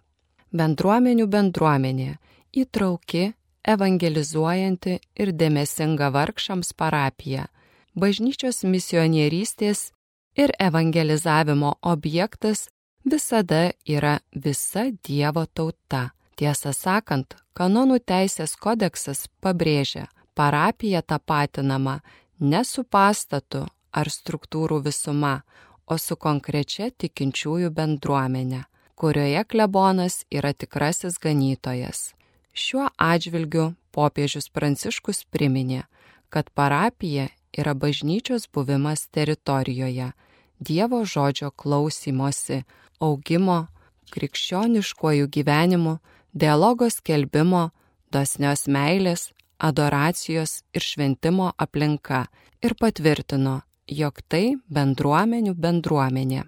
Bendruomenių 0.56 1.26
bendruomenė- 1.28 2.16
įtrauki, 2.62 3.34
evangelizuojanti 3.66 4.98
ir 5.20 5.32
dėmesinga 5.32 6.10
vargšams 6.14 6.72
parapija, 6.72 7.48
bažnyčios 7.94 8.62
misionierystės 8.64 9.90
ir 10.36 10.52
evangelizavimo 10.58 11.74
objektas 11.82 12.68
visada 13.04 13.70
yra 13.86 14.18
visa 14.32 14.90
Dievo 15.08 15.46
tauta. 15.46 16.10
Tiesą 16.36 16.72
sakant, 16.76 17.32
kanonų 17.56 17.96
teisės 18.04 18.52
kodeksas 18.60 19.24
pabrėžia, 19.40 20.04
parapija 20.36 21.00
tapatinama 21.02 22.00
ne 22.40 22.60
su 22.64 22.84
pastatu 22.84 23.64
ar 23.92 24.10
struktūrų 24.12 24.82
visuma, 24.84 25.40
o 25.86 25.96
su 25.96 26.16
konkrečia 26.16 26.90
tikinčiųjų 26.90 27.70
bendruomenė, 27.72 28.66
kurioje 29.00 29.44
klebonas 29.48 30.24
yra 30.30 30.52
tikrasis 30.52 31.16
ganytojas. 31.22 32.12
Šiuo 32.52 32.90
atžvilgiu 32.98 33.70
popiežius 33.96 34.50
Pranciškus 34.52 35.24
priminė, 35.32 35.86
kad 36.28 36.50
parapija 36.52 37.30
yra 37.56 37.72
bažnyčios 37.72 38.48
buvimas 38.52 39.06
teritorijoje, 39.08 40.12
Dievo 40.58 41.04
žodžio 41.04 41.50
klausimosi, 41.50 42.62
augimo, 43.00 43.66
krikščioniškojų 44.12 45.28
gyvenimų, 45.28 45.98
dialogo 46.32 46.88
skelbimo, 46.90 47.70
dosnios 48.12 48.66
meilės, 48.66 49.30
adoracijos 49.58 50.62
ir 50.72 50.84
šventimo 50.84 51.52
aplinka 51.58 52.26
ir 52.64 52.76
patvirtino, 52.80 53.60
jog 53.86 54.20
tai 54.28 54.56
bendruomenių 54.68 55.54
bendruomenė. 55.54 56.44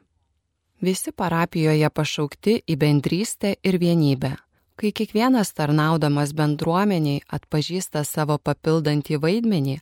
Visi 0.81 1.11
parapijoje 1.13 1.89
pašaukti 1.91 2.61
į 2.71 2.77
bendrystę 2.79 3.57
ir 3.67 3.79
vienybę. 3.83 4.37
Kai 4.79 4.93
kiekvienas 4.95 5.51
tarnaudamas 5.59 6.33
bendruomeniai 6.39 7.25
atpažįsta 7.35 8.05
savo 8.07 8.37
papildantį 8.39 9.19
vaidmenį, 9.19 9.81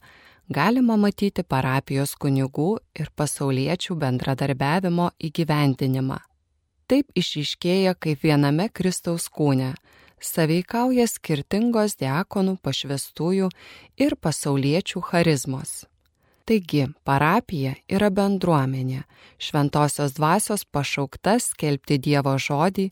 galima 0.48 0.96
matyti 0.96 1.42
parapijos 1.42 2.14
kunigų 2.20 2.78
ir 2.98 3.10
pasauliečių 3.16 3.96
bendradarbiavimo 4.02 5.10
įgyvendinimą. 5.28 6.18
Taip 6.86 7.10
išiškėja 7.18 7.96
kaip 7.98 8.22
viename 8.22 8.68
Kristaus 8.70 9.26
kūne 9.28 9.74
saveikauja 10.22 11.06
skirtingos 11.08 11.96
diakonų 12.00 12.56
pašvestųjų 12.64 13.50
ir 14.00 14.16
pasauliečių 14.16 15.02
charizmos. 15.10 15.84
Taigi, 16.46 16.84
parapija 17.02 17.74
yra 17.90 18.08
bendruomenė, 18.14 19.02
šventosios 19.42 20.14
dvasios 20.14 20.62
pašaukta 20.64 21.40
skelbti 21.42 21.98
Dievo 21.98 22.36
žodį 22.38 22.86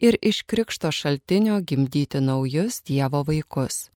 ir 0.00 0.16
iš 0.22 0.40
krikšto 0.48 0.88
šaltinio 0.88 1.60
gimdyti 1.60 2.22
naujus 2.24 2.80
Dievo 2.80 3.20
vaikus. 3.28 3.90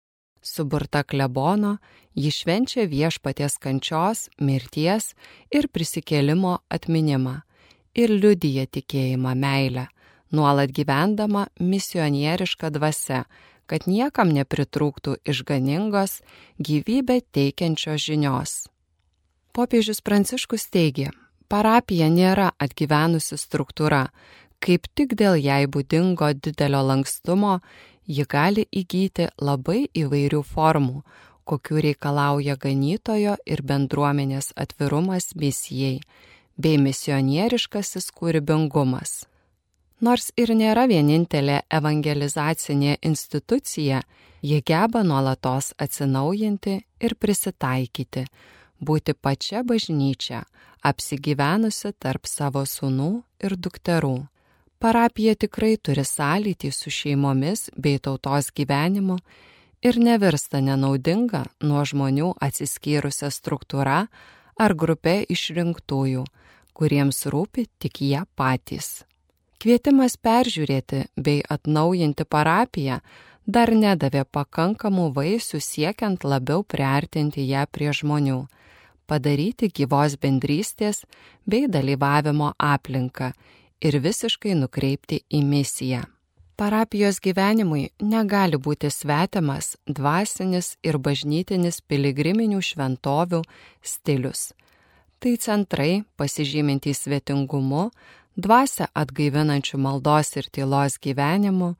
Suburta 0.42 1.04
klebono, 1.04 1.78
ji 2.16 2.32
švenčia 2.32 2.86
viešpaties 2.88 3.58
kančios, 3.60 4.30
mirties 4.40 5.14
ir 5.52 5.68
prisikėlimo 5.68 6.60
atminimą 6.72 7.42
ir 7.96 8.12
liudyja 8.12 8.66
tikėjimą 8.68 9.34
meilę, 9.40 9.88
nuolat 10.36 10.72
gyvendama 10.76 11.48
misionierišką 11.60 12.72
dvasę, 12.76 13.24
kad 13.66 13.88
niekam 13.90 14.32
nepritrūktų 14.36 15.18
išganingos, 15.26 16.20
gyvybę 16.60 17.22
teikiančios 17.34 18.04
žinios. 18.04 18.56
Popiežius 19.56 20.04
Pranciškus 20.04 20.68
teigia, 20.70 21.12
parapija 21.48 22.10
nėra 22.12 22.52
atgyvenusi 22.60 23.40
struktūra, 23.40 24.10
kaip 24.60 24.88
tik 24.94 25.16
dėl 25.18 25.40
jai 25.40 25.64
būdingo 25.72 26.34
didelio 26.36 26.84
lankstumo 26.84 27.60
ji 28.06 28.26
gali 28.30 28.68
įgyti 28.70 29.30
labai 29.42 29.88
įvairių 29.96 30.42
formų, 30.46 31.02
kokių 31.46 31.82
reikalauja 31.90 32.56
ganytojo 32.58 33.36
ir 33.46 33.62
bendruomenės 33.62 34.52
atvirumas 34.58 35.34
misijai, 35.40 36.00
bei 36.58 36.78
misionieriškasis 36.82 38.12
kūrybingumas. 38.16 39.26
Nors 40.02 40.32
ir 40.38 40.52
nėra 40.56 40.86
vienintelė 40.92 41.62
evangelizacinė 41.72 42.98
institucija, 43.02 44.02
ji 44.44 44.60
geba 44.62 45.04
nuolatos 45.04 45.72
atsinaujinti 45.82 46.76
ir 47.00 47.16
prisitaikyti, 47.16 48.26
būti 48.80 49.16
pačia 49.16 49.64
bažnyčia, 49.64 50.44
apsigyvenusi 50.84 51.94
tarp 52.00 52.28
savo 52.28 52.66
sūnų 52.68 53.12
ir 53.44 53.56
dukterų. 53.56 54.18
Parapija 54.80 55.34
tikrai 55.40 55.78
turi 55.80 56.04
sąlytį 56.06 56.70
su 56.76 56.92
šeimomis 56.92 57.70
bei 57.80 57.98
tautos 57.98 58.52
gyvenimu 58.52 59.16
ir 59.86 60.00
nevirsta 60.02 60.62
nenaudinga 60.66 61.44
nuo 61.62 61.84
žmonių 61.86 62.32
atsiskyrusią 62.42 63.30
struktūrą 63.34 64.00
ar 64.58 64.74
grupė 64.74 65.20
išrinktųjų, 65.30 66.24
kuriems 66.74 67.26
rūpi 67.30 67.68
tik 67.80 68.02
jie 68.02 68.24
patys. 68.40 69.04
Kvietimas 69.62 70.18
peržiūrėti 70.18 71.06
bei 71.16 71.44
atnaujinti 71.56 72.26
parapiją 72.26 73.00
dar 73.46 73.72
nedavė 73.78 74.26
pakankamų 74.26 75.12
vaisių 75.16 75.62
siekiant 75.62 76.26
labiau 76.26 76.66
priartinti 76.66 77.46
ją 77.46 77.68
prie 77.72 77.94
žmonių, 77.94 78.42
padaryti 79.06 79.70
gyvos 79.70 80.18
bendrystės 80.18 81.06
bei 81.46 81.70
dalyvavimo 81.70 82.56
aplinką 82.58 83.32
ir 83.86 84.02
visiškai 84.02 84.58
nukreipti 84.58 85.22
į 85.30 85.46
misiją. 85.46 86.04
Parapijos 86.56 87.18
gyvenimui 87.20 87.90
negali 88.00 88.56
būti 88.56 88.88
svetimas 88.88 89.74
dvasinis 89.92 90.78
ir 90.88 90.96
bažnytinis 91.04 91.82
piligriminių 91.84 92.62
šventovių 92.64 93.42
stilius. 93.84 94.54
Tai 95.20 95.34
centrai 95.44 96.06
pasižymintys 96.16 97.04
svetingumu, 97.04 97.90
dvasia 98.40 98.88
atgaivinančių 98.96 99.82
maldos 99.84 100.32
ir 100.40 100.48
tylos 100.48 100.96
gyvenimu, 101.04 101.74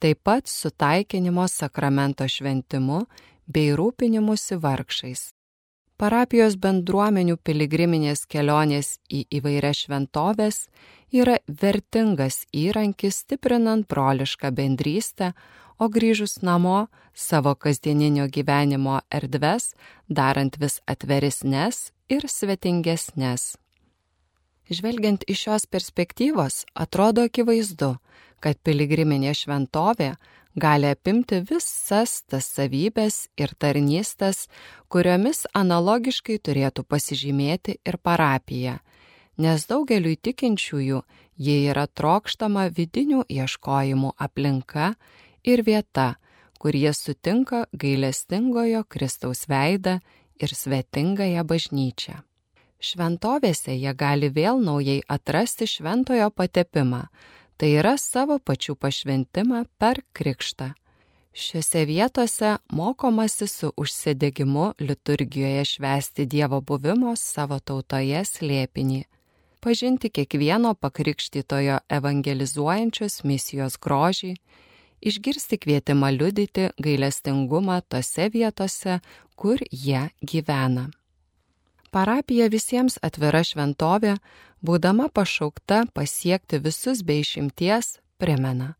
taip 0.00 0.24
pat 0.24 0.48
sutaikinimo 0.48 1.44
sakramento 1.44 2.24
šventimu 2.24 3.04
bei 3.44 3.76
rūpinimusi 3.76 4.56
vargšais. 4.56 5.34
Parapijos 6.00 6.56
bendruomenių 6.58 7.36
piligriminės 7.44 8.24
kelionės 8.26 8.96
į 9.06 9.26
įvairias 9.38 9.84
šventovės 9.84 10.64
yra 11.14 11.38
vertingas 11.46 12.42
įrankis 12.50 13.22
stiprinant 13.22 13.86
brolišką 13.88 14.50
bendrystę, 14.54 15.32
o 15.78 15.88
grįžus 15.90 16.40
namo 16.42 16.86
savo 17.14 17.54
kasdieninio 17.54 18.26
gyvenimo 18.30 19.00
erdves 19.10 19.72
darant 20.08 20.58
vis 20.60 20.80
atveresnes 20.86 21.90
ir 22.10 22.26
svetingesnes. 22.30 23.54
Žvelgiant 24.70 25.26
iš 25.28 25.42
šios 25.44 25.66
perspektyvos, 25.66 26.64
atrodo 26.74 27.26
akivaizdu, 27.28 27.96
kad 28.40 28.56
piligriminė 28.64 29.34
šventovė 29.36 30.14
gali 30.56 30.88
apimti 30.88 31.42
visas 31.50 32.22
tas 32.30 32.48
savybės 32.56 33.26
ir 33.36 33.52
tarnystas, 33.58 34.46
kuriomis 34.88 35.44
analogiškai 35.52 36.38
turėtų 36.38 36.86
pasižymėti 36.88 37.78
ir 37.84 37.98
parapija, 37.98 38.78
nes 39.36 39.66
daugeliu 39.66 40.14
tikinčiųjų 40.16 41.00
jie 41.36 41.56
yra 41.70 41.86
trokštama 41.86 42.68
vidinių 42.74 43.24
ieškojimų 43.28 44.14
aplinka 44.18 44.94
ir 45.44 45.64
vieta, 45.66 46.14
kur 46.58 46.76
jie 46.76 46.92
sutinka 46.94 47.66
gailestingojo 47.72 48.84
Kristaus 48.88 49.46
veidą 49.48 49.98
ir 50.40 50.54
svetingąją 50.54 51.44
bažnyčią. 51.44 52.22
Šventovėse 52.84 53.72
jie 53.72 53.92
gali 53.96 54.28
vėl 54.28 54.60
naujai 54.60 55.00
atrasti 55.08 55.66
šventojo 55.66 56.28
patepimą, 56.30 57.06
tai 57.56 57.70
yra 57.80 57.96
savo 57.98 58.38
pačių 58.38 58.76
pašventimą 58.76 59.64
per 59.78 60.02
krikštą. 60.12 60.74
Šiuose 61.34 61.84
vietose 61.84 62.56
mokomasi 62.70 63.46
su 63.46 63.72
užsidegimu 63.76 64.74
liturgijoje 64.78 65.64
švesti 65.64 66.26
Dievo 66.26 66.60
buvimo 66.60 67.16
savo 67.16 67.58
tautoje 67.58 68.20
slėpinį, 68.24 69.00
pažinti 69.64 70.10
kiekvieno 70.12 70.74
pakrikštytojo 70.76 71.78
evangelizuojančios 71.88 73.22
misijos 73.24 73.78
grožį, 73.80 74.34
išgirsti 75.00 75.56
kvietimą 75.62 76.10
liudyti 76.12 76.66
gailestingumą 76.84 77.78
tose 77.88 78.28
vietose, 78.34 78.98
kur 79.40 79.64
jie 79.70 80.10
gyvena. 80.20 80.90
Parapija 81.90 82.50
visiems 82.52 82.98
atvira 83.08 83.40
šventovė, 83.46 84.18
būdama 84.60 85.08
pašaukta 85.08 85.84
pasiekti 85.96 86.60
visus 86.60 87.00
be 87.06 87.20
išimties, 87.22 88.00
primena, 88.20 88.74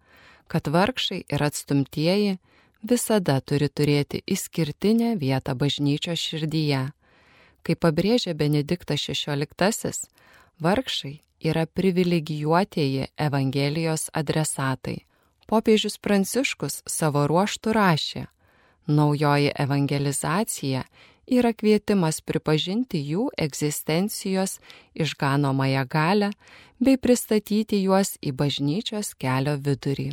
kad 0.52 0.68
vargšai 0.68 1.22
ir 1.32 1.46
atstumtieji 1.48 2.36
visada 2.82 3.38
turi 3.40 3.70
turėti 3.72 4.20
išskirtinę 4.26 5.14
vietą 5.16 5.56
bažnyčios 5.56 6.20
širdyje. 6.20 6.90
Kaip 7.64 7.80
pabrėžė 7.80 8.34
Benediktas 8.36 9.06
XVI, 9.08 9.94
vargšai 10.60 11.18
yra 11.44 11.66
privilegijuotieji 11.66 13.06
Evangelijos 13.16 14.10
adresatai. 14.12 14.98
Popiežius 15.46 15.98
Pranciškus 16.00 16.82
savo 16.88 17.26
ruoštų 17.28 17.72
rašė, 17.76 18.22
naujoji 18.86 19.50
evangelizacija 19.60 20.84
yra 21.26 21.52
kvietimas 21.52 22.20
pripažinti 22.24 23.00
jų 23.04 23.28
egzistencijos 23.36 24.58
išganomąją 24.94 25.84
galę 25.88 26.30
bei 26.80 26.96
pristatyti 26.96 27.82
juos 27.82 28.16
į 28.24 28.32
bažnyčios 28.32 29.14
kelio 29.20 29.56
vidurį. 29.60 30.12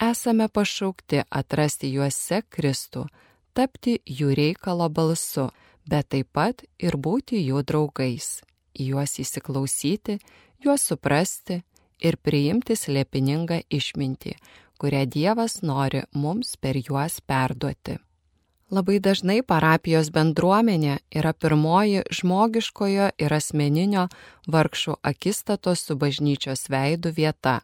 Esame 0.00 0.48
pašaukti 0.48 1.24
atrasti 1.28 1.90
juose 1.92 2.42
Kristų, 2.48 3.06
tapti 3.52 3.98
jų 4.06 4.32
reikalo 4.36 4.88
balsu, 4.88 5.50
bet 5.84 6.08
taip 6.12 6.28
pat 6.32 6.64
ir 6.78 6.96
būti 6.96 7.40
jų 7.44 7.64
draugais, 7.68 8.40
juos 8.74 9.18
įsiklausyti, 9.22 10.18
juos 10.64 10.84
suprasti 10.86 11.62
ir 12.00 12.16
priimti 12.16 12.76
slėpiningą 12.76 13.62
išmintį, 13.70 14.36
kurią 14.80 15.06
Dievas 15.06 15.60
nori 15.62 16.04
mums 16.12 16.56
per 16.56 16.78
juos 16.80 17.20
perduoti. 17.20 17.98
Labai 18.70 19.00
dažnai 19.02 19.40
parapijos 19.42 20.12
bendruomenė 20.14 21.00
yra 21.10 21.32
pirmoji 21.34 22.04
žmogiškojo 22.14 23.08
ir 23.18 23.32
asmeninio 23.34 24.04
vargšų 24.46 24.94
akistatos 25.10 25.82
su 25.88 25.96
bažnyčios 25.98 26.68
veidų 26.70 27.10
vieta. 27.16 27.56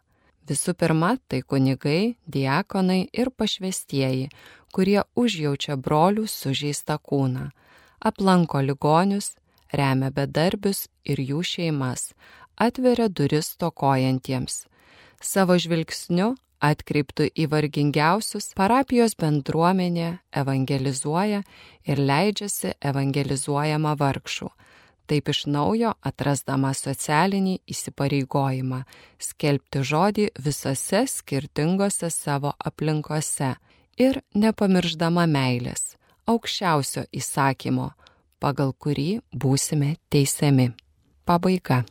Visų 0.47 0.75
pirma, 0.75 1.15
tai 1.31 1.43
kunigai, 1.43 2.17
diakonai 2.27 3.07
ir 3.15 3.31
pašvestieji, 3.31 4.29
kurie 4.75 5.01
užjaučia 5.15 5.79
brolių 5.79 6.27
sužeistą 6.31 6.99
kūną, 6.99 7.49
aplanko 7.99 8.61
ligonius, 8.67 9.37
remia 9.77 10.11
bedarbius 10.11 10.87
ir 11.05 11.21
jų 11.21 11.43
šeimas, 11.45 12.11
atveria 12.57 13.09
duris 13.09 13.55
tokojantiems. 13.61 14.65
Savo 15.21 15.57
žvilgsniu 15.61 16.35
atkreiptų 16.63 17.29
į 17.37 17.47
vargingiausius, 17.53 18.53
parapijos 18.57 19.17
bendruomenė 19.21 20.19
evangelizuoja 20.33 21.43
ir 21.85 22.01
leidžiasi 22.01 22.75
evangelizuojama 22.81 23.95
vargšų, 24.01 24.49
taip 25.07 25.29
iš 25.33 25.45
naujo 25.53 25.93
atrasdama 26.03 26.73
socialinį 26.75 27.59
įsipareigojimą 27.71 28.83
skelbti 29.23 29.85
žodį 29.85 30.31
visose 30.49 31.05
skirtingose 31.11 32.11
savo 32.11 32.55
aplinkose 32.59 33.55
ir 33.97 34.21
nepamirždama 34.35 35.27
meilės, 35.31 35.95
aukščiausio 36.27 37.07
įsakymo, 37.13 37.93
pagal 38.41 38.73
kurį 38.79 39.21
būsime 39.33 39.97
teisiami. 40.11 40.71
Pabaiga. 41.27 41.85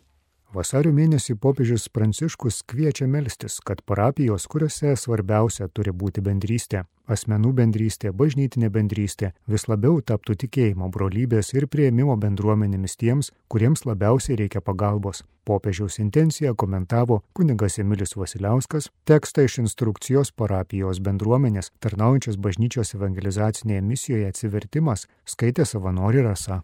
Vasario 0.55 0.93
mėnesį 0.95 1.33
popiežius 1.43 1.89
Pranciškus 1.91 2.61
kviečia 2.71 3.09
melstis, 3.11 3.57
kad 3.59 3.81
parapijos, 3.83 4.45
kuriuose 4.47 4.93
svarbiausia 4.95 5.65
turi 5.67 5.91
būti 5.91 6.21
bendrystė, 6.23 6.85
asmenų 7.11 7.49
bendrystė, 7.57 8.13
bažnytinė 8.15 8.69
bendrystė, 8.71 9.33
vis 9.51 9.65
labiau 9.67 9.99
taptų 9.99 10.37
tikėjimo 10.45 10.87
brolybės 10.95 11.51
ir 11.57 11.67
prieimimo 11.67 12.15
bendruomenėmis 12.21 12.95
tiems, 13.01 13.33
kuriems 13.51 13.83
labiausiai 13.89 14.37
reikia 14.45 14.61
pagalbos. 14.63 15.25
Popiežiaus 15.43 15.99
intenciją 15.99 16.55
komentavo 16.55 17.19
kunigas 17.35 17.75
Emilis 17.83 18.15
Vasiliauskas, 18.15 18.87
tekstą 19.03 19.49
iš 19.49 19.59
instrukcijos 19.65 20.31
parapijos 20.31 21.03
bendruomenės 21.03 21.73
tarnaujančios 21.83 22.39
bažnyčios 22.39 22.95
evangelizacinėje 22.95 23.83
misijoje 23.91 24.31
atsivertimas 24.31 25.09
skaitė 25.27 25.67
savanori 25.67 26.23
rasa. 26.23 26.61